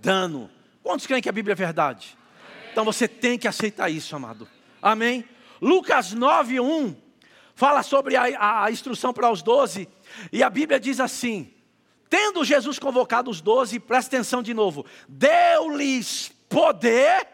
[0.00, 0.50] dano.
[0.82, 2.16] Quantos creem que a Bíblia é verdade?
[2.72, 4.48] Então você tem que aceitar isso, amado.
[4.80, 5.28] Amém?
[5.60, 6.96] Lucas 9, 1
[7.54, 9.86] fala sobre a, a instrução para os doze,
[10.32, 11.52] e a Bíblia diz assim:
[12.08, 17.28] tendo Jesus convocado os doze, presta atenção de novo, deu-lhes poder,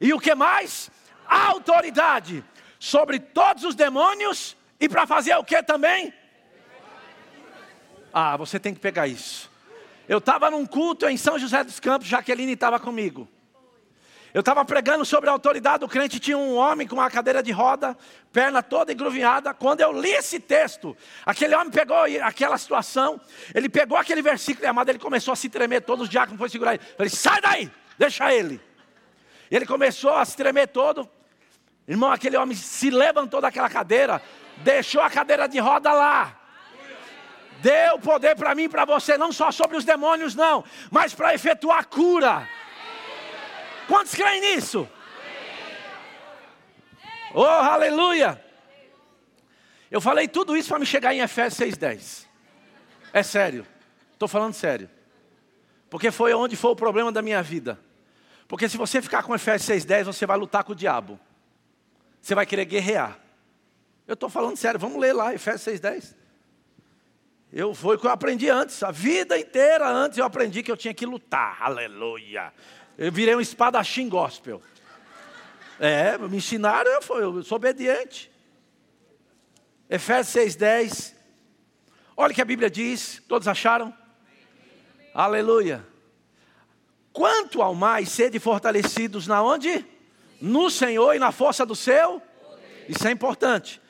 [0.00, 0.88] e o que mais?
[1.26, 2.44] Autoridade
[2.78, 6.14] sobre todos os demônios, e para fazer o que também?
[8.20, 9.48] Ah, você tem que pegar isso.
[10.08, 13.28] Eu estava num culto em São José dos Campos, Jaqueline estava comigo.
[14.34, 17.52] Eu estava pregando sobre a autoridade do crente, tinha um homem com uma cadeira de
[17.52, 17.96] roda,
[18.32, 19.54] perna toda engruvinhada.
[19.54, 23.20] Quando eu li esse texto, aquele homem pegou aquela situação,
[23.54, 26.74] ele pegou aquele versículo amado, ele começou a se tremer, todos os diáconos foram segurar
[26.74, 26.82] ele.
[26.90, 28.60] Eu falei, sai daí, deixa ele.
[29.48, 31.08] E ele começou a se tremer todo.
[31.86, 34.20] Irmão, aquele homem se levantou daquela cadeira,
[34.56, 36.37] deixou a cadeira de roda lá.
[37.60, 41.34] Deu poder para mim e para você, não só sobre os demônios, não, mas para
[41.34, 42.48] efetuar cura
[43.88, 44.86] Quantos creem nisso?
[47.32, 48.44] Oh, aleluia!
[49.90, 52.26] Eu falei tudo isso para me chegar em Efésios 6,10.
[53.14, 53.66] É sério,
[54.12, 54.90] estou falando sério.
[55.88, 57.80] Porque foi onde foi o problema da minha vida.
[58.46, 61.18] Porque se você ficar com Efésios 6,10, você vai lutar com o diabo.
[62.20, 63.18] Você vai querer guerrear.
[64.06, 66.14] Eu estou falando sério, vamos ler lá, Efésios 6,10.
[67.52, 70.76] Eu foi o que eu aprendi antes, a vida inteira antes eu aprendi que eu
[70.76, 71.56] tinha que lutar.
[71.60, 72.52] Aleluia.
[72.96, 74.60] Eu virei um espadachim gospel.
[75.80, 78.30] É, me ensinaram, eu, fui, eu sou obediente.
[79.88, 81.14] Efésios 6,10.
[82.16, 83.94] Olha o que a Bíblia diz, todos acharam?
[85.14, 85.86] Aleluia.
[87.12, 89.86] Quanto ao mais sede fortalecidos na onde?
[90.40, 92.20] No Senhor e na força do seu.
[92.88, 93.80] Isso é importante.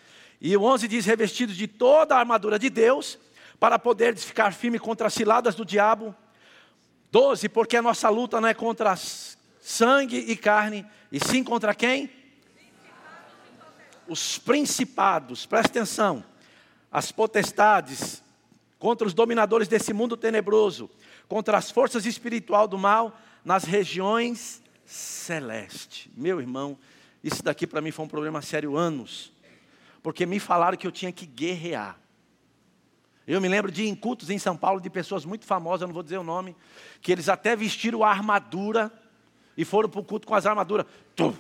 [0.40, 3.18] E o 11 diz: revestidos de toda a armadura de Deus,
[3.58, 6.14] para poder ficar firme contra as ciladas do diabo.
[7.10, 8.94] 12, porque a nossa luta não é contra
[9.60, 12.10] sangue e carne, e sim contra quem?
[14.06, 16.24] Os principados, presta atenção,
[16.90, 18.22] as potestades,
[18.78, 20.88] contra os dominadores desse mundo tenebroso,
[21.28, 26.08] contra as forças espiritual do mal nas regiões celestes.
[26.16, 26.78] Meu irmão,
[27.22, 29.32] isso daqui para mim foi um problema sério anos,
[30.02, 31.98] porque me falaram que eu tinha que guerrear.
[33.28, 35.92] Eu me lembro de em cultos em São Paulo de pessoas muito famosas, eu não
[35.92, 36.56] vou dizer o nome,
[37.02, 38.90] que eles até vestiram a armadura
[39.54, 40.86] e foram para o culto com as armaduras.
[41.14, 41.36] Tu,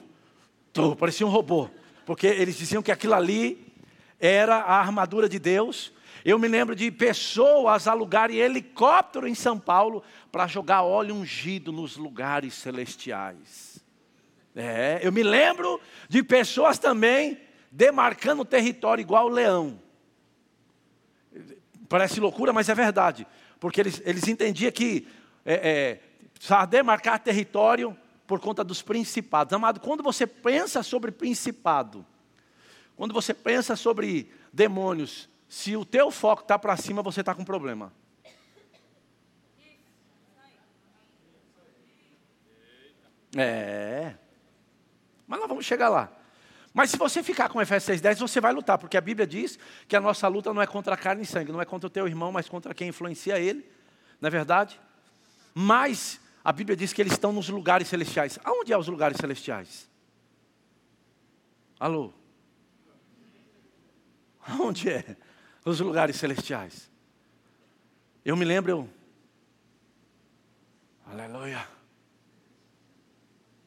[0.70, 1.70] tu, parecia um robô.
[2.04, 3.72] Porque eles diziam que aquilo ali
[4.20, 5.90] era a armadura de Deus.
[6.26, 11.96] Eu me lembro de pessoas alugarem helicóptero em São Paulo para jogar óleo ungido nos
[11.96, 13.82] lugares celestiais.
[14.54, 17.40] É, eu me lembro de pessoas também
[17.72, 19.87] demarcando território igual o leão.
[21.88, 23.26] Parece loucura, mas é verdade.
[23.58, 25.08] Porque eles, eles entendiam que
[25.44, 26.00] é, é,
[27.18, 27.96] território
[28.26, 29.52] por conta dos principados.
[29.52, 32.04] Amado, quando você pensa sobre principado,
[32.96, 37.44] quando você pensa sobre demônios, se o teu foco está para cima, você está com
[37.44, 37.92] problema.
[43.36, 44.14] É.
[45.26, 46.17] Mas nós vamos chegar lá.
[46.72, 49.96] Mas se você ficar com Efésios 6,10, você vai lutar, porque a Bíblia diz que
[49.96, 52.06] a nossa luta não é contra a carne e sangue, não é contra o teu
[52.06, 53.68] irmão, mas contra quem influencia ele,
[54.20, 54.80] não é verdade?
[55.54, 58.38] Mas a Bíblia diz que eles estão nos lugares celestiais.
[58.44, 59.88] Aonde é os lugares celestiais?
[61.80, 62.12] Alô?
[64.40, 65.16] Aonde é
[65.64, 66.90] os lugares celestiais?
[68.24, 68.88] Eu me lembro, eu.
[71.06, 71.66] Aleluia.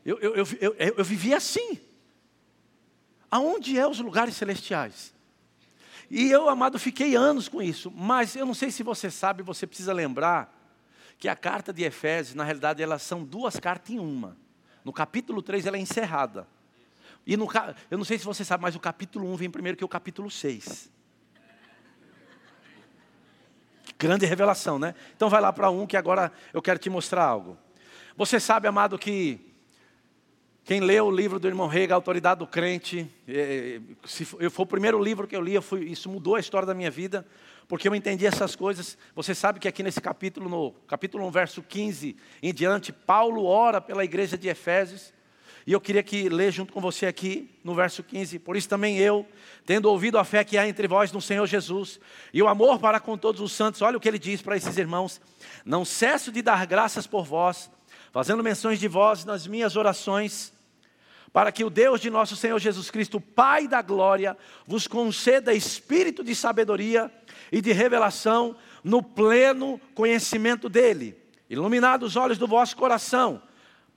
[0.06, 1.80] Eu, eu, eu, eu, eu vivi assim.
[3.32, 5.14] Aonde é os lugares celestiais?
[6.10, 9.66] E eu, amado, fiquei anos com isso, mas eu não sei se você sabe, você
[9.66, 10.54] precisa lembrar
[11.18, 14.36] que a carta de Efésios, na realidade, elas são duas cartas em uma.
[14.84, 16.46] No capítulo 3 ela é encerrada.
[17.26, 17.48] E no,
[17.90, 20.30] eu não sei se você sabe, mas o capítulo 1 vem primeiro que o capítulo
[20.30, 20.92] 6.
[23.98, 24.96] Grande revelação, né?
[25.16, 27.58] Então vai lá para um que agora eu quero te mostrar algo.
[28.18, 29.51] Você sabe, amado, que
[30.64, 34.66] quem leu o livro do irmão Rega, Autoridade do Crente, é, é, se foi o
[34.66, 37.26] primeiro livro que eu li, eu fui, isso mudou a história da minha vida,
[37.68, 38.96] porque eu entendi essas coisas.
[39.16, 43.82] Você sabe que aqui nesse capítulo, no capítulo 1, verso 15 em diante, Paulo ora
[43.82, 45.12] pela igreja de Efésios,
[45.66, 48.40] e eu queria que ler junto com você aqui, no verso 15.
[48.40, 49.26] Por isso também eu,
[49.66, 52.00] tendo ouvido a fé que há entre vós no Senhor Jesus,
[52.32, 54.78] e o amor para com todos os santos, olha o que ele diz para esses
[54.78, 55.20] irmãos:
[55.66, 57.70] Não cesso de dar graças por vós
[58.12, 60.54] fazendo menções de vós nas minhas orações,
[61.32, 66.24] para que o Deus de nosso Senhor Jesus Cristo, Pai da glória, vos conceda espírito
[66.24, 67.10] de sabedoria
[67.52, 71.18] e de revelação no pleno conhecimento dele,
[71.50, 73.42] iluminado os olhos do vosso coração,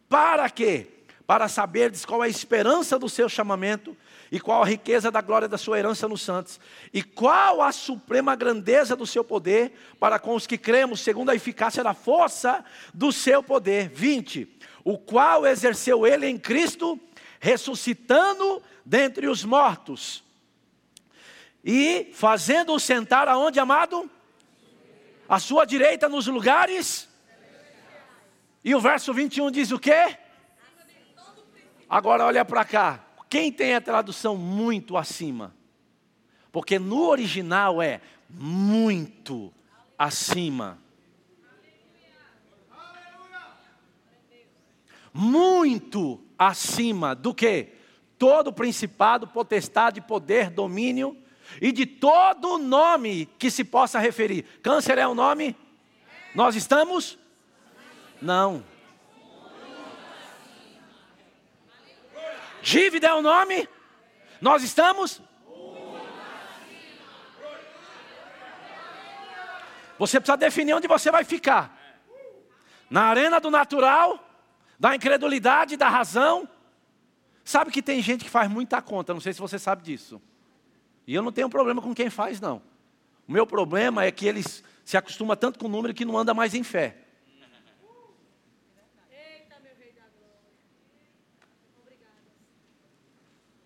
[0.09, 0.94] para que
[1.27, 3.96] para saberdes qual é a esperança do seu chamamento
[4.35, 6.59] e qual a riqueza da glória da sua herança nos santos,
[6.92, 11.37] e qual a suprema grandeza do seu poder para com os que cremos, segundo a
[11.37, 13.88] eficácia da força do seu poder.
[13.90, 14.49] 20.
[14.83, 16.99] O qual exerceu ele em Cristo,
[17.38, 20.25] ressuscitando dentre os mortos,
[21.64, 24.11] e fazendo-o sentar aonde, amado?
[25.29, 27.09] À sua direita nos lugares.
[28.64, 30.18] E o verso 21 diz o quê?
[31.88, 33.13] Agora olha para cá.
[33.28, 35.54] Quem tem a tradução muito acima?
[36.52, 39.52] Porque no original é muito
[39.98, 40.78] acima.
[45.12, 47.72] Muito acima do que?
[48.18, 51.16] Todo principado, potestade, poder, domínio
[51.60, 54.44] e de todo nome que se possa referir.
[54.62, 55.56] Câncer é o um nome?
[56.34, 57.18] Nós estamos?
[58.20, 58.64] Não.
[62.64, 63.68] Dívida é o nome?
[64.40, 65.20] Nós estamos?
[69.98, 71.79] Você precisa definir onde você vai ficar.
[72.88, 74.18] Na arena do natural,
[74.81, 76.48] da incredulidade, da razão.
[77.44, 80.20] Sabe que tem gente que faz muita conta, não sei se você sabe disso.
[81.07, 82.62] E eu não tenho problema com quem faz, não.
[83.29, 86.33] O meu problema é que eles se acostumam tanto com o número que não anda
[86.33, 86.96] mais em fé.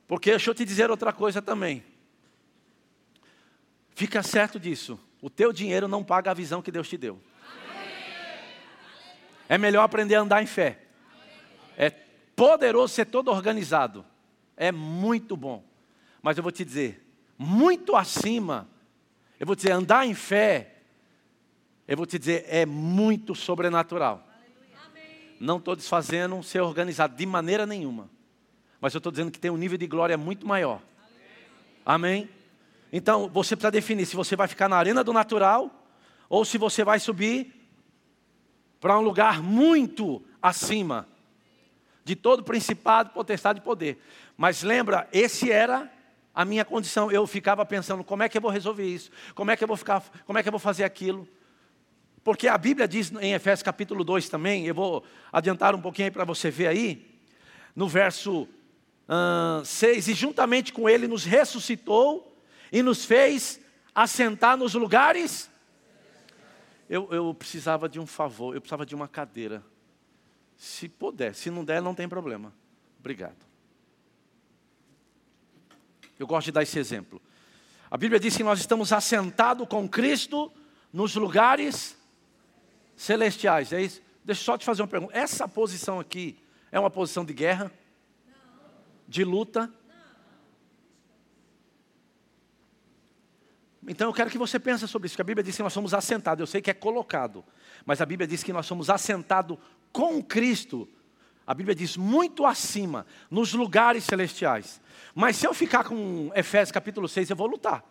[0.09, 1.85] Porque deixa eu te dizer outra coisa também.
[3.95, 4.99] Fica certo disso.
[5.21, 7.21] O teu dinheiro não paga a visão que Deus te deu.
[9.49, 10.81] É melhor aprender a andar em fé.
[11.77, 14.05] É poderoso ser todo organizado.
[14.57, 15.63] É muito bom.
[16.23, 17.07] Mas eu vou te dizer,
[17.37, 18.69] muito acima,
[19.39, 20.77] eu vou dizer, andar em fé,
[21.87, 24.27] eu vou te dizer, é muito sobrenatural.
[25.39, 28.11] Não estou desfazendo ser organizado de maneira nenhuma.
[28.81, 30.81] Mas eu estou dizendo que tem um nível de glória muito maior.
[31.85, 32.29] Amém?
[32.93, 35.71] Então, você precisa definir se você vai ficar na arena do natural
[36.29, 37.55] ou se você vai subir
[38.81, 41.07] para um lugar muito acima
[42.05, 44.03] de todo principado, potestade e poder.
[44.37, 45.93] Mas lembra, esse era
[46.35, 47.11] a minha condição.
[47.11, 49.11] Eu ficava pensando, como é que eu vou resolver isso?
[49.35, 51.29] Como é que eu vou ficar, como é que eu vou fazer aquilo?
[52.23, 56.25] Porque a Bíblia diz em Efésios capítulo 2 também, eu vou adiantar um pouquinho para
[56.25, 57.21] você ver aí,
[57.75, 58.49] no verso
[59.65, 62.37] 6, e juntamente com ele nos ressuscitou
[62.71, 63.61] e nos fez
[63.95, 65.51] assentar nos lugares.
[66.89, 69.65] Eu, eu precisava de um favor, eu precisava de uma cadeira.
[70.57, 72.53] Se puder, se não der, não tem problema.
[72.99, 73.37] Obrigado.
[76.19, 77.23] Eu gosto de dar esse exemplo.
[77.91, 80.53] A Bíblia diz que nós estamos assentados com Cristo
[80.93, 81.97] nos lugares
[82.97, 83.73] celestiais.
[83.73, 84.03] É isso?
[84.25, 85.17] Deixa eu só te fazer uma pergunta.
[85.17, 86.39] Essa posição aqui
[86.71, 87.73] é uma posição de guerra?
[89.09, 89.73] De luta?
[93.89, 95.95] Então eu quero que você pense sobre isso, que a Bíblia diz que nós somos
[95.95, 97.43] assentados, eu sei que é colocado,
[97.87, 99.57] mas a Bíblia diz que nós somos assentados
[99.91, 100.87] com Cristo.
[101.47, 104.79] A Bíblia diz muito acima, nos lugares celestiais.
[105.15, 107.83] Mas se eu ficar com Efésios capítulo 6, eu vou lutar.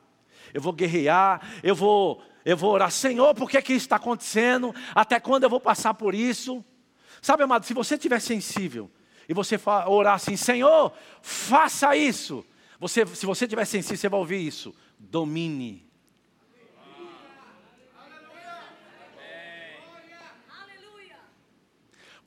[0.54, 4.76] Eu vou guerrear, eu vou, eu vou orar, Senhor, por que, que isso está acontecendo?
[4.94, 6.64] Até quando eu vou passar por isso?
[7.20, 8.92] Sabe, amado, se você estiver sensível
[9.28, 12.46] e você orar assim, Senhor, faça isso.
[12.80, 14.74] Você, se você estiver sensível, você vai ouvir isso.
[15.00, 15.88] Domine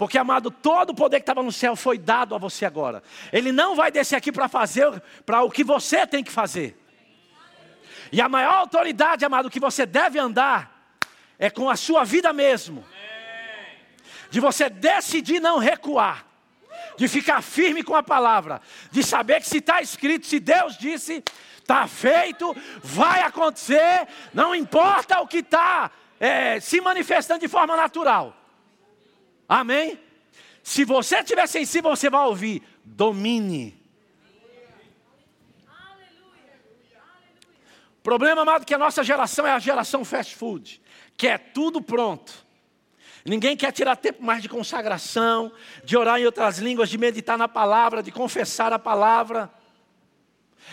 [0.01, 3.03] Porque, amado, todo o poder que estava no céu foi dado a você agora.
[3.30, 6.74] Ele não vai descer aqui para fazer para o que você tem que fazer.
[8.11, 10.96] E a maior autoridade, amado, que você deve andar
[11.38, 12.82] é com a sua vida mesmo.
[14.30, 16.24] De você decidir não recuar.
[17.01, 18.61] De ficar firme com a palavra.
[18.90, 21.24] De saber que se está escrito, se Deus disse,
[21.57, 24.07] está feito, vai acontecer.
[24.34, 25.90] Não importa o que está
[26.20, 28.36] é, se manifestando de forma natural.
[29.48, 29.98] Amém?
[30.62, 33.82] Se você estiver sensível, você vai ouvir: domine.
[37.98, 40.82] O problema, amado, que a nossa geração é a geração fast food,
[41.16, 42.44] que é tudo pronto.
[43.24, 45.52] Ninguém quer tirar tempo mais de consagração,
[45.84, 49.50] de orar em outras línguas, de meditar na palavra, de confessar a palavra.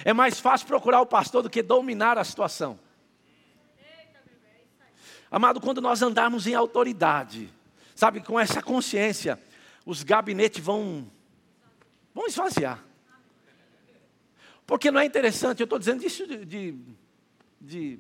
[0.06, 2.80] É mais fácil procurar o pastor do que dominar a situação.
[5.30, 7.52] Amado, quando nós andarmos em autoridade,
[7.98, 9.42] Sabe, com essa consciência,
[9.84, 11.10] os gabinetes vão,
[12.14, 12.86] vão esvaziar.
[14.68, 16.78] Porque não é interessante, eu estou dizendo isso de, de,
[17.60, 18.00] de,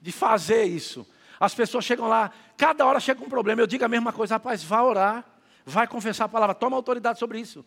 [0.00, 1.04] de, fazer isso.
[1.42, 4.62] As pessoas chegam lá, cada hora chega um problema, eu digo a mesma coisa, rapaz,
[4.62, 5.26] vai orar,
[5.66, 7.64] vai confessar a palavra, toma autoridade sobre isso.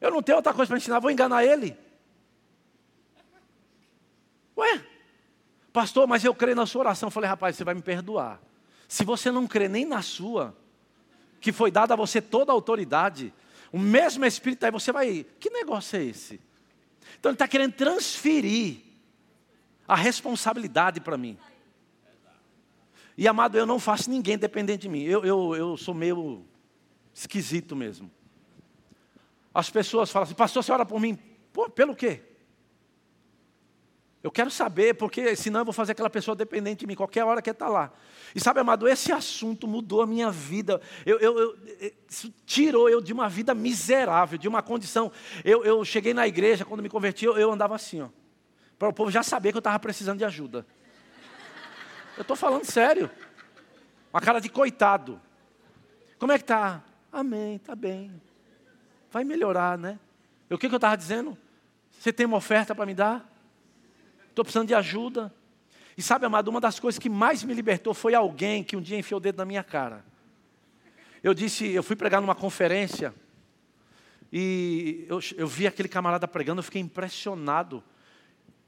[0.00, 1.78] Eu não tenho outra coisa para ensinar, vou enganar ele.
[4.56, 4.84] Ué,
[5.72, 7.06] pastor, mas eu creio na sua oração.
[7.06, 8.40] Eu falei, rapaz, você vai me perdoar.
[8.88, 10.56] Se você não crê nem na sua,
[11.40, 13.32] que foi dada a você toda a autoridade,
[13.70, 16.40] o mesmo Espírito aí você vai, que negócio é esse?
[17.20, 18.78] Então ele está querendo transferir
[19.86, 21.38] a responsabilidade para mim.
[23.18, 25.02] E amado, eu não faço ninguém dependente de mim.
[25.02, 26.46] Eu, eu, eu sou meio
[27.12, 28.08] esquisito mesmo.
[29.52, 31.18] As pessoas falam assim, pastor, você ora por mim?
[31.52, 32.22] Pô, pelo quê?
[34.22, 37.42] Eu quero saber, porque senão eu vou fazer aquela pessoa dependente de mim, qualquer hora
[37.42, 37.92] que está lá.
[38.36, 40.80] E sabe, amado, esse assunto mudou a minha vida.
[41.04, 41.58] Eu, eu, eu,
[42.46, 45.10] tirou eu de uma vida miserável, de uma condição.
[45.44, 48.10] Eu, eu cheguei na igreja, quando me converti, eu, eu andava assim, ó.
[48.78, 50.64] Para o povo já saber que eu estava precisando de ajuda.
[52.18, 53.08] Eu estou falando sério.
[54.12, 55.20] Uma cara de coitado.
[56.18, 56.82] Como é que está?
[57.12, 58.20] Amém, está bem.
[59.08, 60.00] Vai melhorar, né?
[60.50, 61.38] O que, que eu estava dizendo?
[61.92, 63.24] Você tem uma oferta para me dar?
[64.30, 65.32] estou precisando de ajuda.
[65.96, 68.98] E sabe, amado, uma das coisas que mais me libertou foi alguém que um dia
[68.98, 70.04] enfiou o dedo na minha cara.
[71.22, 73.14] Eu disse, eu fui pregar numa conferência
[74.32, 77.82] e eu, eu vi aquele camarada pregando, eu fiquei impressionado.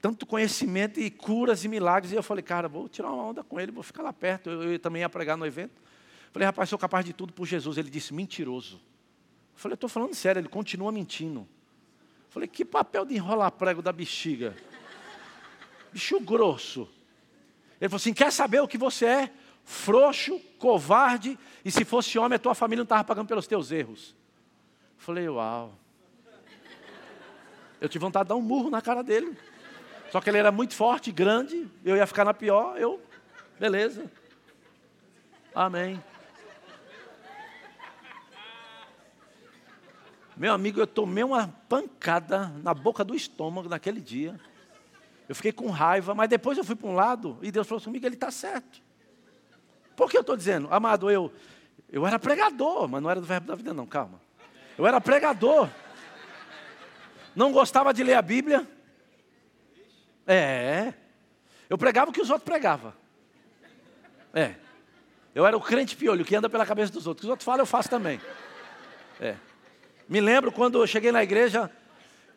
[0.01, 2.11] Tanto conhecimento e curas e milagres.
[2.11, 4.49] E eu falei, cara, vou tirar uma onda com ele, vou ficar lá perto.
[4.49, 5.81] Eu, eu também ia pregar no evento.
[6.31, 7.77] Falei, rapaz, sou capaz de tudo por Jesus.
[7.77, 8.75] Ele disse, mentiroso.
[8.75, 11.41] Eu falei, estou falando sério, ele continua mentindo.
[11.41, 14.55] Eu falei, que papel de enrolar prego da bexiga
[15.91, 16.87] bicho grosso.
[17.79, 19.33] Ele falou assim: quer saber o que você é?
[19.63, 24.15] Frouxo, covarde, e se fosse homem, a tua família não estava pagando pelos teus erros.
[24.97, 25.73] Eu falei, uau.
[27.79, 29.37] Eu tive vontade de dar um murro na cara dele.
[30.11, 33.01] Só que ele era muito forte, grande, eu ia ficar na pior, eu,
[33.57, 34.11] beleza.
[35.55, 36.03] Amém.
[40.35, 44.37] Meu amigo, eu tomei uma pancada na boca do estômago naquele dia.
[45.29, 48.05] Eu fiquei com raiva, mas depois eu fui para um lado e Deus falou comigo,
[48.05, 48.81] ele está certo.
[49.95, 50.67] Por que eu estou dizendo?
[50.71, 51.31] Amado, eu,
[51.89, 54.19] eu era pregador, mas não era do verbo da vida não, calma.
[54.77, 55.69] Eu era pregador.
[57.33, 58.67] Não gostava de ler a Bíblia.
[60.27, 60.93] É.
[61.69, 62.93] Eu pregava o que os outros pregavam.
[64.33, 64.55] É.
[65.33, 67.21] Eu era o crente piolho que anda pela cabeça dos outros.
[67.21, 68.19] O que os outros falam, eu faço também.
[69.19, 69.35] É.
[70.07, 71.71] Me lembro quando eu cheguei na igreja,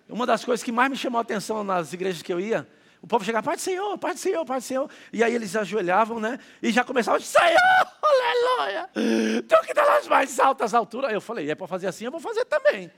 [0.09, 2.67] uma das coisas que mais me chamou a atenção nas igrejas que eu ia,
[3.05, 4.89] O povo chegava, Pai do Senhor, Pai do Senhor, Pai do Senhor.
[5.13, 6.39] E aí eles ajoelhavam, né?
[6.63, 7.61] E já começavam, Senhor,
[8.03, 8.89] aleluia.
[9.47, 11.13] Tu que dá nas mais altas alturas.
[11.13, 12.91] Eu falei, é para fazer assim, eu vou fazer também.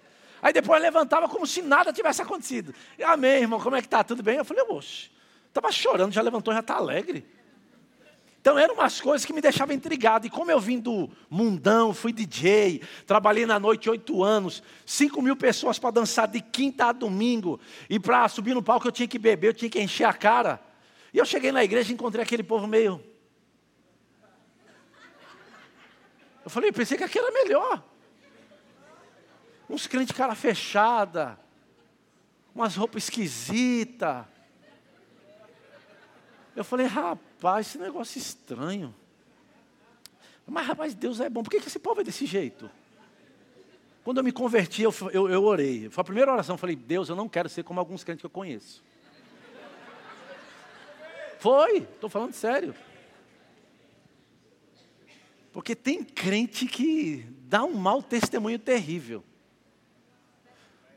[0.43, 2.75] Aí depois levantava como se nada tivesse acontecido.
[3.03, 4.05] Amém, irmão, como é que tá?
[4.05, 4.37] Tudo bem?
[4.37, 5.11] Eu falei, oxe,
[5.49, 7.27] estava chorando, já levantou, já está alegre.
[8.47, 10.25] Então eram umas coisas que me deixavam intrigado.
[10.25, 15.35] E como eu vim do mundão, fui DJ, trabalhei na noite oito anos, cinco mil
[15.35, 17.59] pessoas para dançar de quinta a domingo.
[17.91, 20.61] E para subir no palco eu tinha que beber, eu tinha que encher a cara.
[21.13, 23.03] E eu cheguei na igreja e encontrei aquele povo meio.
[26.45, 27.83] Eu falei, pensei que aquilo era melhor.
[29.69, 31.39] Uns crentes cara fechada,
[32.55, 34.25] umas roupas esquisitas.
[36.55, 38.95] Eu falei, rapaz, esse negócio estranho.
[40.47, 41.43] Mas, rapaz, Deus é bom.
[41.43, 42.71] Por que, que esse povo é desse jeito?
[44.05, 45.91] Quando eu me converti, eu, eu, eu orei.
[45.91, 46.55] Foi a primeira oração.
[46.55, 48.83] Eu falei, Deus, eu não quero ser como alguns crentes que eu conheço.
[51.41, 52.75] Foi, estou falando sério.
[55.53, 59.25] Porque tem crente que dá um mau testemunho terrível.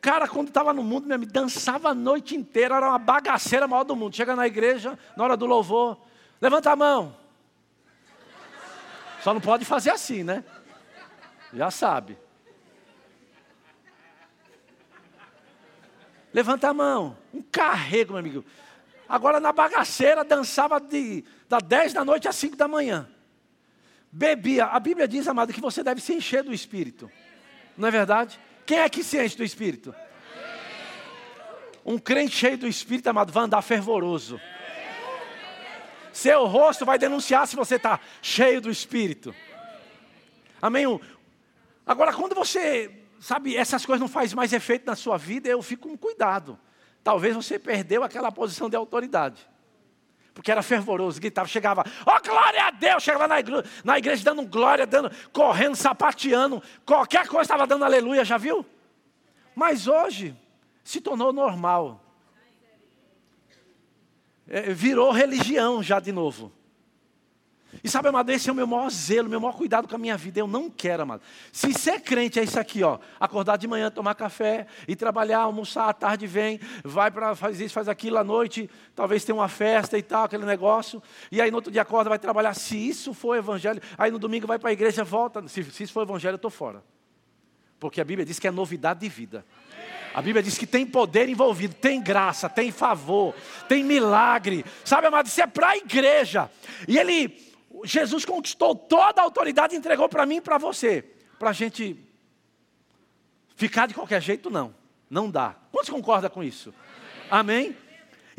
[0.01, 3.95] Cara, quando estava no mundo mesmo, dançava a noite inteira, era uma bagaceira maior do
[3.95, 4.15] mundo.
[4.15, 5.97] Chega na igreja, na hora do louvor,
[6.39, 7.15] levanta a mão.
[9.21, 10.43] Só não pode fazer assim, né?
[11.53, 12.17] Já sabe.
[16.33, 17.17] Levanta a mão.
[17.33, 18.45] Um carrego, meu amigo.
[19.07, 23.09] Agora na bagaceira dançava de, da 10 da noite às 5 da manhã.
[24.11, 24.65] Bebia.
[24.65, 27.11] A Bíblia diz, amado, que você deve se encher do Espírito.
[27.75, 28.39] Não é verdade?
[28.69, 29.95] Quem é que se enche do Espírito?
[31.83, 34.39] Um crente cheio do Espírito, amado, vai andar fervoroso.
[36.13, 39.33] Seu rosto vai denunciar se você está cheio do Espírito.
[40.61, 40.85] Amém?
[41.83, 45.89] Agora, quando você, sabe, essas coisas não fazem mais efeito na sua vida, eu fico
[45.89, 46.55] com cuidado.
[47.03, 49.49] Talvez você perdeu aquela posição de autoridade
[50.33, 54.23] porque era fervoroso, gritava, chegava, ó oh, glória a Deus, chegava na igreja, na igreja
[54.23, 58.65] dando glória, dando, correndo, sapateando, qualquer coisa estava dando aleluia, já viu?
[59.55, 60.35] Mas hoje
[60.83, 62.03] se tornou normal.
[64.47, 66.51] É, virou religião já de novo.
[67.83, 70.17] E sabe, amado, esse é o meu maior zelo, meu maior cuidado com a minha
[70.17, 70.39] vida.
[70.39, 71.21] Eu não quero, amado.
[71.51, 72.97] Se ser crente é isso aqui, ó.
[73.19, 77.73] Acordar de manhã, tomar café, e trabalhar, almoçar, à tarde vem, vai para fazer isso,
[77.73, 81.01] faz aquilo à noite, talvez tenha uma festa e tal, aquele negócio.
[81.31, 82.53] E aí no outro dia acorda, vai trabalhar.
[82.53, 85.47] Se isso for evangelho, aí no domingo vai para a igreja, volta.
[85.47, 86.83] Se, se isso for evangelho, eu estou fora.
[87.79, 89.45] Porque a Bíblia diz que é novidade de vida.
[90.13, 93.33] A Bíblia diz que tem poder envolvido, tem graça, tem favor,
[93.67, 94.65] tem milagre.
[94.83, 96.49] Sabe, amado, isso é para a igreja.
[96.87, 97.48] E ele
[97.83, 101.03] Jesus conquistou toda a autoridade e entregou para mim e para você.
[101.37, 101.97] Para a gente
[103.55, 104.73] ficar de qualquer jeito, não.
[105.09, 105.55] Não dá.
[105.71, 106.73] Quantos concordam com isso?
[107.29, 107.67] Amém?
[107.67, 107.89] Amém?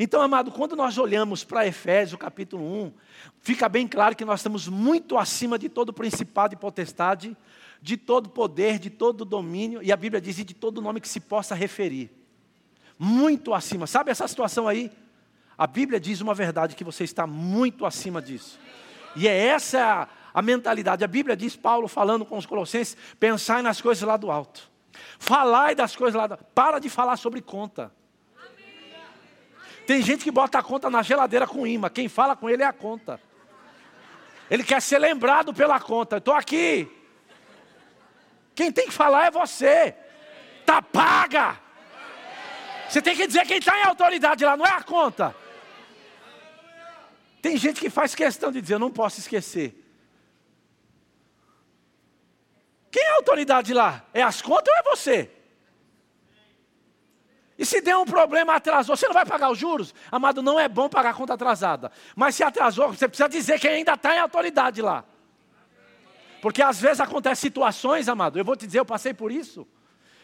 [0.03, 2.91] Então, amado, quando nós olhamos para Efésios capítulo 1,
[3.39, 7.37] fica bem claro que nós estamos muito acima de todo principado e potestade,
[7.79, 11.19] de todo poder, de todo domínio, e a Bíblia diz de todo nome que se
[11.19, 12.09] possa referir.
[12.97, 13.85] Muito acima.
[13.85, 14.91] Sabe essa situação aí?
[15.55, 18.59] A Bíblia diz uma verdade que você está muito acima disso.
[19.15, 21.03] E é essa a, mentalidade.
[21.03, 24.69] A Bíblia diz, Paulo falando com os colossenses, pensai nas coisas lá do alto.
[25.19, 26.45] Falai das coisas lá do alto.
[26.53, 27.91] Para de falar sobre conta.
[29.85, 31.89] Tem gente que bota a conta na geladeira com imã.
[31.89, 33.19] Quem fala com ele é a conta.
[34.49, 36.17] Ele quer ser lembrado pela conta.
[36.17, 36.89] Estou aqui.
[38.53, 39.95] Quem tem que falar é você.
[40.65, 41.57] Tá paga.
[42.87, 45.33] Você tem que dizer quem está em autoridade lá, não é a conta.
[47.41, 49.75] Tem gente que faz questão de dizer, eu não posso esquecer.
[52.91, 54.05] Quem é a autoridade lá?
[54.13, 55.31] É as contas ou é você?
[57.57, 59.93] E se der um problema, atrasou, você não vai pagar os juros?
[60.11, 61.91] Amado, não é bom pagar conta atrasada.
[62.15, 65.05] Mas se atrasou, você precisa dizer que ainda está em autoridade lá.
[66.41, 69.67] Porque às vezes acontecem situações, amado, eu vou te dizer, eu passei por isso,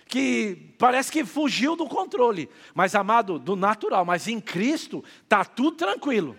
[0.08, 2.50] que parece que fugiu do controle.
[2.74, 6.36] Mas, amado, do natural, mas em Cristo está tudo tranquilo.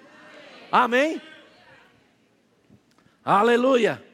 [0.71, 1.21] Amém?
[3.25, 4.05] Aleluia.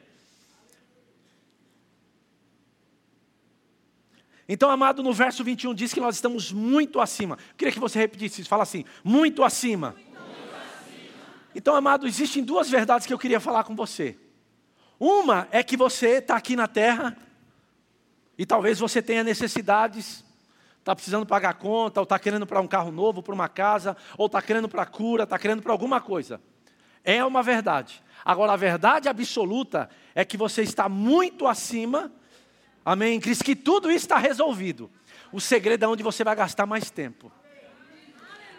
[4.49, 7.37] Então, amado, no verso 21 diz que nós estamos muito acima.
[7.51, 9.97] Eu queria que você repetisse isso, fala assim: muito acima.
[9.97, 11.11] muito acima.
[11.55, 14.17] Então, amado, existem duas verdades que eu queria falar com você.
[14.99, 17.17] Uma é que você está aqui na terra
[18.39, 20.24] e talvez você tenha necessidades
[20.85, 24.27] está precisando pagar conta, ou está querendo para um carro novo, para uma casa, ou
[24.27, 26.39] está querendo para cura, está querendo para alguma coisa.
[27.03, 28.03] É uma verdade.
[28.23, 32.13] Agora, a verdade absoluta é que você está muito acima,
[32.85, 34.91] amém, Cristo, que tudo isso está resolvido.
[35.33, 37.33] O segredo é onde você vai gastar mais tempo.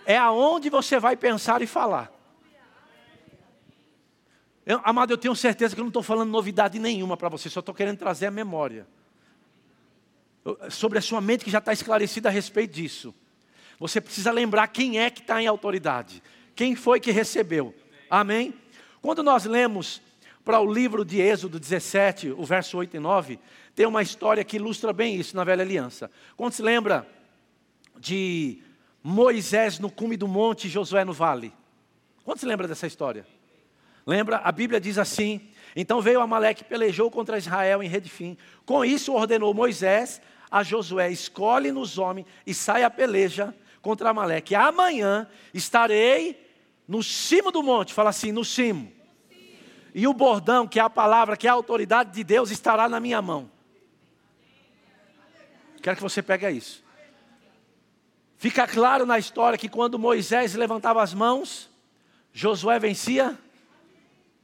[0.03, 2.11] é aonde você vai pensar e falar.
[4.65, 7.59] Eu, amado, eu tenho certeza que eu não estou falando novidade nenhuma para você, só
[7.59, 8.88] estou querendo trazer a memória.
[10.69, 13.13] Sobre a sua mente que já está esclarecida a respeito disso.
[13.79, 16.21] Você precisa lembrar quem é que está em autoridade.
[16.55, 17.73] Quem foi que recebeu.
[18.09, 18.53] Amém?
[19.01, 20.01] Quando nós lemos
[20.43, 23.39] para o livro de Êxodo 17, o verso 8 e 9,
[23.73, 26.09] tem uma história que ilustra bem isso na velha aliança.
[26.37, 27.07] Quando se lembra
[27.97, 28.61] de
[29.03, 31.51] Moisés no cume do monte e Josué no vale?
[32.23, 33.25] Quando se lembra dessa história?
[34.05, 34.37] Lembra?
[34.37, 35.41] A Bíblia diz assim:
[35.75, 38.37] Então veio Amaleque pelejou contra Israel em Redfim.
[38.65, 44.55] Com isso ordenou Moisés a Josué: Escolhe nos homens e sai a peleja contra Amaleque.
[44.55, 46.43] Amanhã estarei
[46.87, 47.93] no cimo do monte.
[47.93, 48.91] Fala assim: no cimo.
[49.93, 52.99] E o bordão, que é a palavra, que é a autoridade de Deus, estará na
[52.99, 53.49] minha mão.
[55.81, 56.83] Quero que você pegue isso.
[58.37, 61.69] Fica claro na história que quando Moisés levantava as mãos,
[62.33, 63.39] Josué vencia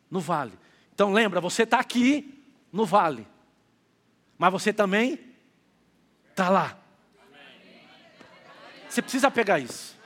[0.09, 0.53] no vale.
[0.93, 2.41] Então lembra, você está aqui
[2.71, 3.27] no vale,
[4.37, 5.19] mas você também
[6.31, 6.77] está lá.
[8.89, 9.97] Você precisa pegar isso.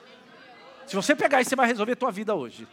[0.85, 2.67] Se você pegar isso, você vai resolver a tua vida hoje.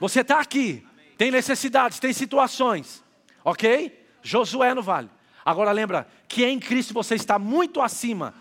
[0.00, 3.02] Você está aqui, tem necessidades, tem situações,
[3.44, 4.06] ok?
[4.22, 5.08] Josué no vale.
[5.44, 8.34] Agora lembra que em Cristo você está muito acima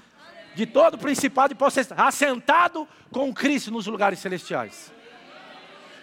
[0.56, 4.92] de todo principado e você está assentado com Cristo nos lugares celestiais.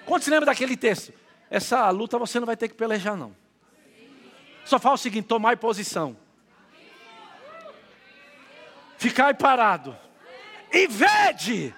[0.07, 1.13] Quando se lembra daquele texto?
[1.51, 3.35] essa luta você não vai ter que pelejar, não.
[4.65, 6.17] Só fala o seguinte: tomar posição.
[9.01, 9.97] Ficar parado.
[10.71, 11.75] E vede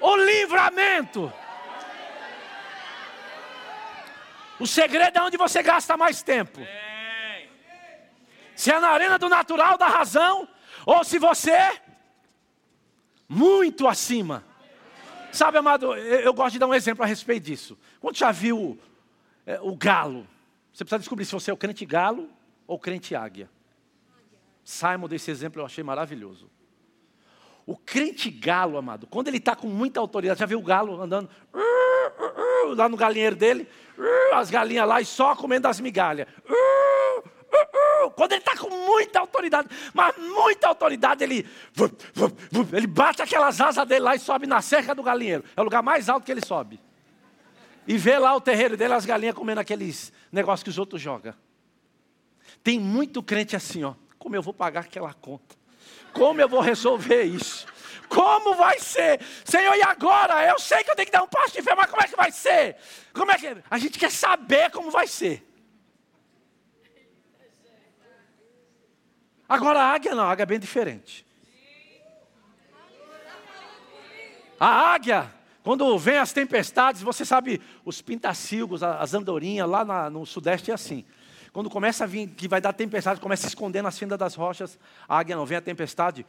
[0.00, 1.32] o livramento.
[4.60, 6.60] O segredo é onde você gasta mais tempo.
[8.54, 10.48] Se é na arena do natural, da razão,
[10.86, 11.80] ou se você
[13.28, 14.44] muito acima.
[15.32, 17.76] Sabe, amado, eu gosto de dar um exemplo a respeito disso.
[18.00, 18.80] Quando já viu
[19.44, 20.28] é, o galo.
[20.72, 22.30] Você precisa descobrir se você é o crente galo
[22.68, 23.50] ou crente águia.
[24.64, 26.50] Simon desse exemplo eu achei maravilhoso.
[27.64, 31.30] O crente galo, amado, quando ele está com muita autoridade, já viu o galo andando
[32.76, 33.68] lá no galinheiro dele,
[34.32, 36.26] as galinhas lá e só comendo as migalhas.
[38.16, 41.46] Quando ele está com muita autoridade, mas muita autoridade, ele,
[42.72, 45.44] ele bate aquelas asas dele lá e sobe na cerca do galinheiro.
[45.56, 46.80] É o lugar mais alto que ele sobe
[47.86, 51.34] e vê lá o terreiro dele, as galinhas comendo aqueles negócios que os outros jogam.
[52.62, 53.94] Tem muito crente assim, ó.
[54.22, 55.56] Como eu vou pagar aquela conta?
[56.12, 57.66] Como eu vou resolver isso?
[58.08, 59.20] Como vai ser?
[59.44, 60.46] Senhor, e agora?
[60.46, 62.14] Eu sei que eu tenho que dar um passo de fé, mas como é que
[62.14, 62.76] vai ser?
[63.12, 63.48] Como é que.
[63.68, 65.44] A gente quer saber como vai ser.
[69.48, 71.26] Agora a águia não, a águia é bem diferente.
[74.60, 80.24] A águia, quando vem as tempestades, você sabe, os pintacilgos, as andorinhas, lá na, no
[80.24, 81.04] sudeste é assim.
[81.52, 84.78] Quando começa a vir, que vai dar tempestade, começa a esconder nas fendas das rochas,
[85.06, 86.24] a águia não vem a tempestade,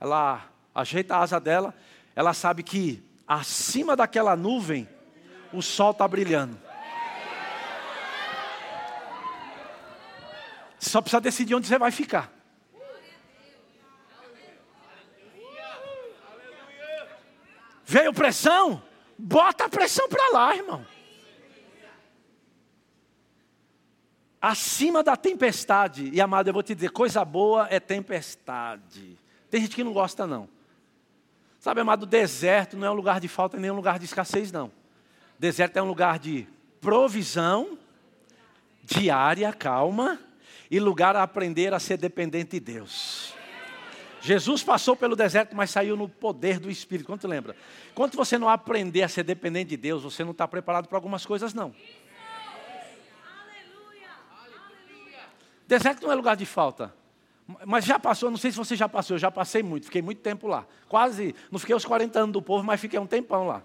[0.00, 1.74] ela ajeita a asa dela,
[2.16, 4.88] ela sabe que acima daquela nuvem,
[5.52, 6.58] o sol está brilhando.
[10.78, 12.32] Só precisa decidir onde você vai ficar.
[17.84, 18.82] Veio pressão?
[19.18, 20.93] Bota a pressão para lá, irmão.
[24.46, 29.18] Acima da tempestade, e amado, eu vou te dizer, coisa boa é tempestade.
[29.48, 30.50] Tem gente que não gosta, não.
[31.58, 34.70] Sabe, amado, deserto não é um lugar de falta nem um lugar de escassez, não.
[35.38, 36.46] Deserto é um lugar de
[36.78, 37.78] provisão
[38.82, 40.20] diária, calma,
[40.70, 43.32] e lugar a aprender a ser dependente de Deus.
[44.20, 47.06] Jesus passou pelo deserto, mas saiu no poder do Espírito.
[47.06, 47.56] Quanto lembra?
[47.94, 51.24] Quando você não aprender a ser dependente de Deus, você não está preparado para algumas
[51.24, 51.74] coisas, não.
[55.66, 56.94] Deserto não é lugar de falta.
[57.66, 60.20] Mas já passou, não sei se você já passou, eu já passei muito, fiquei muito
[60.22, 60.66] tempo lá.
[60.88, 63.62] Quase, não fiquei os 40 anos do povo, mas fiquei um tempão lá.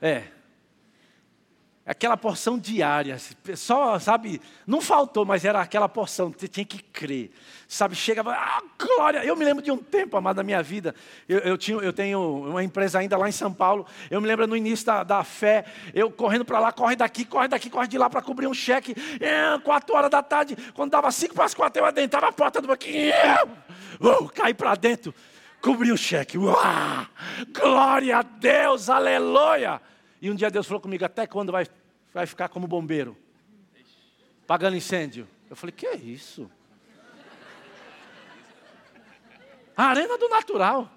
[0.00, 0.24] É,
[1.84, 3.16] aquela porção diária,
[3.56, 7.32] só, sabe, não faltou, mas era aquela porção, você tinha que crer,
[7.66, 10.94] sabe, chega, ah, glória, eu me lembro de um tempo, amado, da minha vida,
[11.28, 12.20] eu, eu, tinha, eu tenho
[12.50, 15.64] uma empresa ainda lá em São Paulo, eu me lembro no início da, da fé,
[15.92, 18.94] eu correndo para lá, corre daqui, corre daqui, corre de lá para cobrir um cheque,
[19.20, 22.60] é, quatro horas da tarde, quando dava cinco para as quatro, eu adentrava a porta
[22.60, 25.12] do banco, uh, caí para dentro,
[25.60, 26.38] cobri o cheque,
[27.52, 29.80] glória a Deus, aleluia,
[30.22, 31.66] e um dia Deus falou comigo: até quando vai,
[32.14, 33.16] vai ficar como bombeiro?
[34.46, 35.28] Pagando incêndio.
[35.50, 36.48] Eu falei: que é isso?
[39.76, 40.88] A arena do natural.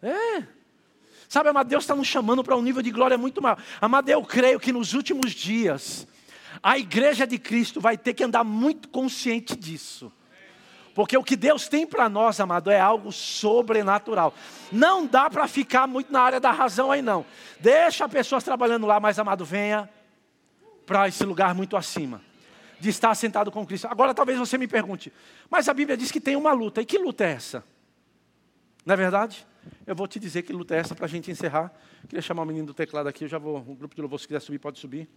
[0.00, 0.46] É.
[1.28, 3.62] Sabe, amado, Deus está nos chamando para um nível de glória muito maior.
[3.80, 6.06] Amado, eu creio que nos últimos dias,
[6.62, 10.10] a igreja de Cristo vai ter que andar muito consciente disso.
[10.94, 14.32] Porque o que Deus tem para nós, amado, é algo sobrenatural.
[14.70, 17.26] Não dá para ficar muito na área da razão aí, não.
[17.58, 19.90] Deixa pessoas trabalhando lá, mas, amado, venha
[20.86, 22.22] para esse lugar muito acima.
[22.78, 23.88] De estar sentado com Cristo.
[23.88, 25.12] Agora, talvez você me pergunte,
[25.50, 26.80] mas a Bíblia diz que tem uma luta.
[26.80, 27.64] E que luta é essa?
[28.86, 29.44] Não é verdade?
[29.86, 31.72] Eu vou te dizer que luta é essa para a gente encerrar.
[32.08, 33.56] Queria chamar o menino do teclado aqui, eu já vou.
[33.56, 35.08] O grupo de louvor, se quiser subir, pode subir.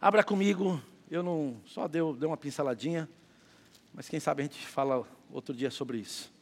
[0.00, 0.80] Abra comigo.
[1.10, 1.60] Eu não.
[1.66, 3.08] Só deu, deu uma pinceladinha.
[3.94, 6.32] Mas quem sabe a gente fala outro dia sobre isso.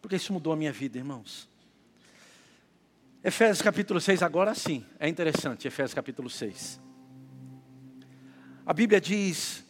[0.00, 1.48] Porque isso mudou a minha vida, irmãos.
[3.22, 6.78] Efésios capítulo 6, agora sim, é interessante, Efésios capítulo 6.
[8.66, 9.64] A Bíblia diz,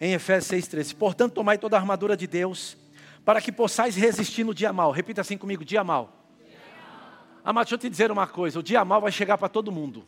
[0.00, 2.76] em Efésios 6,13: Portanto, tomai toda a armadura de Deus,
[3.24, 4.90] para que possais resistir no dia mal.
[4.90, 6.26] Repita assim comigo: dia mal.
[7.44, 10.04] Amado, deixa eu te dizer uma coisa: o dia mal vai chegar para todo mundo.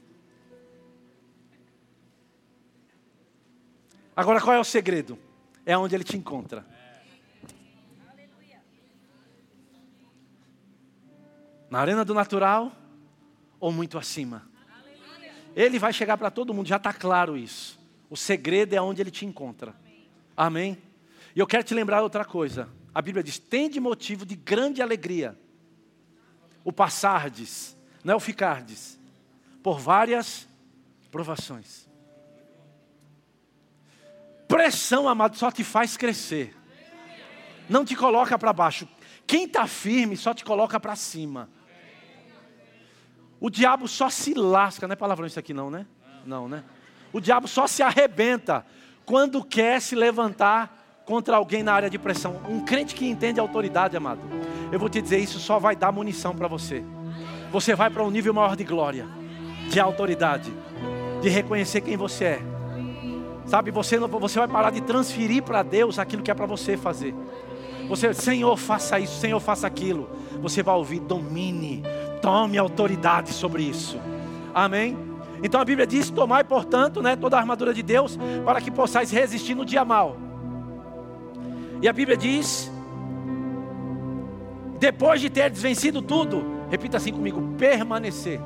[4.17, 5.19] Agora, qual é o segredo?
[5.67, 6.65] É onde ele te encontra.
[11.71, 12.73] Na arena do natural
[13.59, 14.49] ou muito acima?
[15.57, 17.79] Ele vai chegar para todo mundo, já está claro isso.
[18.11, 19.75] O segredo é onde ele te encontra.
[20.37, 20.79] Amém?
[21.35, 22.69] E eu quero te lembrar outra coisa.
[22.95, 25.37] A Bíblia diz: tem de motivo de grande alegria
[26.65, 28.99] o passardes, não é o ficardes,
[29.63, 30.49] por várias
[31.11, 31.84] provações.
[34.55, 36.57] Pressão, amado, só te faz crescer.
[37.69, 38.87] Não te coloca para baixo.
[39.27, 41.49] Quem está firme só te coloca para cima.
[43.41, 45.85] O diabo só se lasca, não é palavrão isso aqui não, né?
[46.25, 46.63] Não, né?
[47.13, 48.65] O diabo só se arrebenta
[49.05, 52.41] quando quer se levantar contra alguém na área de pressão.
[52.49, 54.23] Um crente que entende autoridade, amado.
[54.71, 56.85] Eu vou te dizer, isso só vai dar munição para você.
[57.51, 59.05] Você vai para um nível maior de glória,
[59.69, 60.53] de autoridade,
[61.21, 62.54] de reconhecer quem você é
[63.47, 67.15] Sabe, você, você vai parar de transferir para Deus aquilo que é para você fazer.
[67.89, 70.09] Você, Senhor, faça isso, Senhor, faça aquilo.
[70.41, 71.83] Você vai ouvir, domine,
[72.23, 74.01] tome autoridade sobre isso.
[74.55, 74.97] Amém?
[75.43, 79.11] Então a Bíblia diz: Tomai, portanto, né, toda a armadura de Deus, para que possais
[79.11, 80.17] resistir no dia mal.
[81.83, 82.73] E a Bíblia diz:
[84.79, 88.41] Depois de ter desvencido tudo, repita assim comigo: permanecer.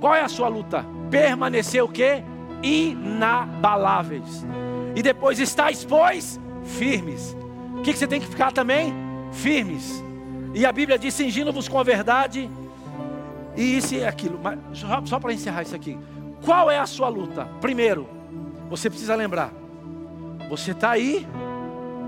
[0.00, 0.84] Qual é a sua luta?
[1.10, 2.24] Permanecer o quê?
[2.62, 4.44] Inabaláveis.
[4.94, 7.36] E depois estáis, pois, firmes.
[7.76, 8.92] O que, que você tem que ficar também?
[9.32, 10.02] Firmes.
[10.54, 12.50] E a Bíblia diz: cingindo-vos com a verdade.
[13.56, 14.38] E isso e aquilo.
[14.42, 15.98] Mas só, só para encerrar isso aqui.
[16.44, 17.46] Qual é a sua luta?
[17.60, 18.08] Primeiro,
[18.68, 19.52] você precisa lembrar:
[20.48, 21.26] você está aí,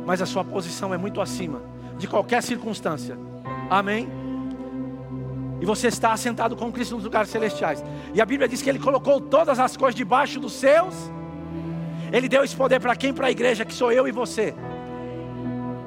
[0.05, 1.63] mas a sua posição é muito acima
[1.99, 3.17] de qualquer circunstância.
[3.71, 4.22] Amém?
[5.63, 7.85] E você está assentado com Cristo nos lugares celestiais.
[8.13, 10.93] E a Bíblia diz que Ele colocou todas as coisas debaixo dos seus.
[12.13, 13.15] Ele deu esse poder para quem?
[13.15, 14.53] Para a igreja, que sou eu e você.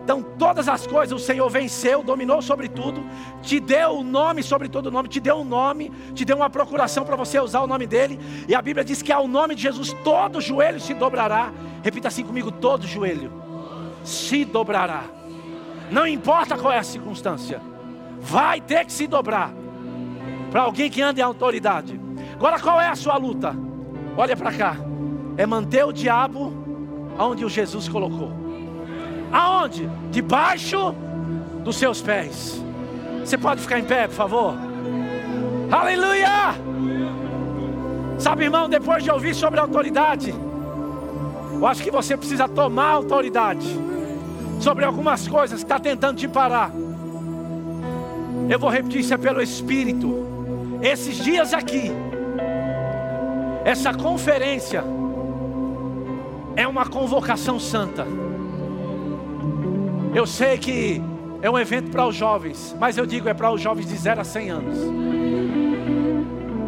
[0.01, 3.03] Então, todas as coisas o Senhor venceu, dominou sobre tudo,
[3.41, 7.03] te deu o nome sobre todo nome, te deu um nome, te deu uma procuração
[7.03, 8.17] para você usar o nome dele.
[8.47, 11.51] E a Bíblia diz que ao nome de Jesus todo joelho se dobrará.
[11.83, 13.29] Repita assim comigo: todo joelho
[14.05, 15.03] se dobrará.
[15.91, 17.61] Não importa qual é a circunstância,
[18.21, 19.64] vai ter que se dobrar
[20.55, 21.99] para alguém que anda em autoridade.
[22.33, 23.53] Agora qual é a sua luta?
[24.15, 24.77] Olha para cá.
[25.35, 26.53] É manter o diabo
[27.17, 28.31] aonde o Jesus colocou.
[29.33, 29.89] Aonde?
[30.11, 30.95] Debaixo
[31.61, 32.63] dos seus pés.
[33.19, 34.55] Você pode ficar em pé, por favor?
[35.69, 36.55] Aleluia!
[38.17, 40.33] Sabe, irmão, depois de ouvir sobre autoridade,
[41.53, 43.67] eu acho que você precisa tomar autoridade
[44.61, 46.71] sobre algumas coisas que está tentando te parar.
[48.47, 50.33] Eu vou repetir isso é pelo Espírito.
[50.85, 51.91] Esses dias aqui,
[53.63, 54.83] essa conferência
[56.55, 58.05] é uma convocação santa.
[60.13, 61.01] Eu sei que
[61.41, 64.21] é um evento para os jovens, mas eu digo é para os jovens de 0
[64.21, 64.77] a 100 anos.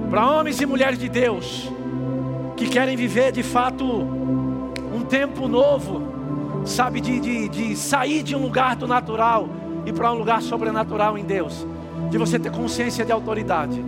[0.10, 1.72] Para homens e mulheres de Deus
[2.56, 6.02] que querem viver de fato um tempo novo,
[6.66, 9.48] sabe, de, de, de sair de um lugar do natural
[9.86, 11.68] e para um lugar sobrenatural em Deus,
[12.10, 13.84] de você ter consciência de autoridade.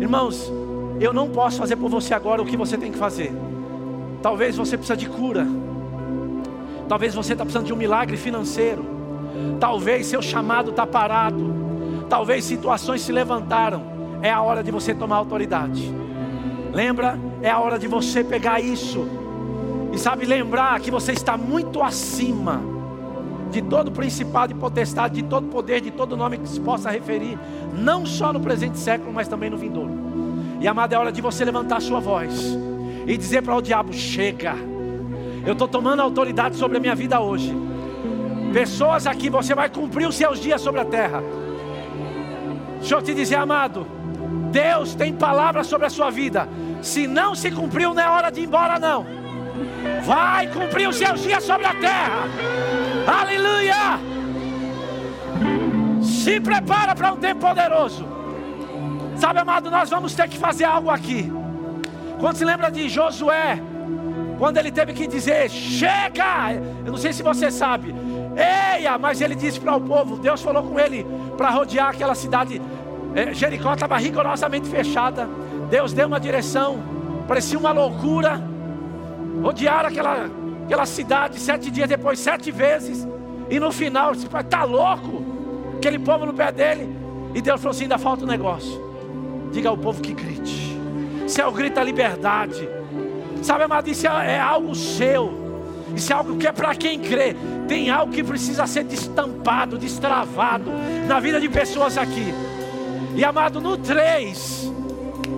[0.00, 0.52] Irmãos,
[1.00, 3.32] eu não posso fazer por você agora o que você tem que fazer.
[4.22, 5.46] Talvez você precise de cura.
[6.88, 8.84] Talvez você está precisando de um milagre financeiro.
[9.60, 11.54] Talvez seu chamado está parado.
[12.08, 13.82] Talvez situações se levantaram.
[14.22, 15.94] É a hora de você tomar autoridade.
[16.72, 17.18] Lembra?
[17.42, 19.06] É a hora de você pegar isso.
[19.92, 22.77] E sabe lembrar que você está muito acima
[23.50, 27.38] de todo principado e potestade, de todo poder, de todo nome que se possa referir,
[27.72, 29.92] não só no presente século, mas também no vindouro.
[30.60, 32.56] E amado, é hora de você levantar a sua voz
[33.06, 34.54] e dizer para o diabo: chega,
[35.46, 37.54] eu estou tomando autoridade sobre a minha vida hoje.
[38.52, 41.22] Pessoas aqui, você vai cumprir os seus dias sobre a terra.
[42.78, 43.86] Deixa eu te dizer, amado,
[44.50, 46.48] Deus tem palavras sobre a sua vida.
[46.80, 49.17] Se não se cumpriu, não é hora de ir embora, não.
[50.04, 52.24] Vai cumprir os seus dias sobre a terra.
[53.20, 53.98] Aleluia!
[56.02, 58.06] Se prepara para um tempo poderoso.
[59.16, 61.30] Sabe, amado, nós vamos ter que fazer algo aqui.
[62.20, 63.60] Quando se lembra de Josué,
[64.38, 66.52] quando ele teve que dizer: Chega!
[66.84, 67.94] Eu não sei se você sabe.
[68.36, 68.96] Eia!
[68.98, 71.04] Mas ele disse para o povo: Deus falou com ele
[71.36, 72.62] para rodear aquela cidade.
[73.14, 75.28] É, Jericó estava rigorosamente fechada.
[75.68, 76.80] Deus deu uma direção.
[77.26, 78.40] Parecia uma loucura.
[79.42, 80.30] Rodearam aquela,
[80.64, 83.06] aquela cidade sete dias depois, sete vezes.
[83.50, 85.24] E no final, está louco?
[85.76, 86.94] Aquele povo no pé dele.
[87.34, 88.80] E Deus falou assim: ainda falta um negócio.
[89.52, 90.76] Diga ao povo que grite.
[91.26, 92.68] Isso é o grito da liberdade.
[93.42, 95.46] Sabe, amado, isso é, é algo seu.
[95.94, 97.34] Isso é algo que é para quem crê.
[97.66, 100.70] Tem algo que precisa ser destampado, destravado
[101.06, 102.34] na vida de pessoas aqui.
[103.14, 104.72] E amado, no 3,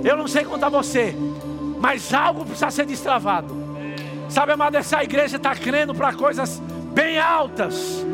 [0.05, 1.15] eu não sei contar você,
[1.79, 3.55] mas algo precisa ser destravado.
[4.31, 6.63] Sabe, amado, essa igreja está crendo para coisas
[6.95, 8.07] bem altas.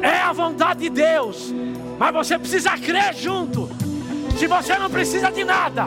[0.00, 1.52] É a vontade de Deus,
[1.98, 3.68] mas você precisa crer junto.
[4.38, 5.86] Se você não precisa de nada,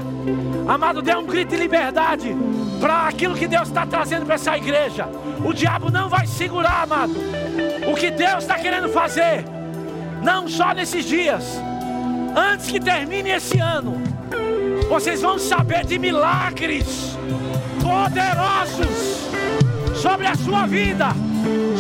[0.68, 2.36] amado, dê um grito de liberdade
[2.82, 5.08] para aquilo que Deus está trazendo para essa igreja.
[5.44, 7.16] O diabo não vai segurar, amado.
[7.90, 9.46] O que Deus está querendo fazer,
[10.22, 11.44] não só nesses dias,
[12.36, 14.02] antes que termine esse ano,
[14.90, 17.18] vocês vão saber de milagres
[17.82, 19.27] poderosos
[19.98, 21.08] sobre a sua vida,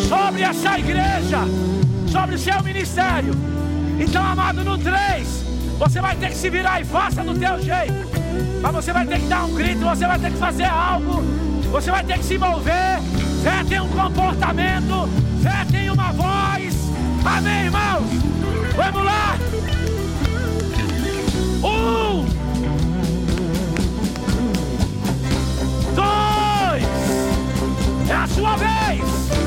[0.09, 1.39] sobre essa igreja,
[2.11, 3.33] sobre o seu ministério.
[3.99, 5.45] Então, amado, no 3,
[5.77, 8.07] você vai ter que se virar e faça do teu jeito.
[8.61, 11.21] Mas você vai ter que dar um grito, você vai ter que fazer algo,
[11.71, 12.99] você vai ter que se envolver.
[13.43, 15.09] Fé tem um comportamento,
[15.43, 16.75] fé tem uma voz.
[17.23, 18.03] Amém, irmãos?
[18.75, 19.37] Vamos lá!
[21.63, 22.46] Um,
[28.09, 29.46] é a sua vez.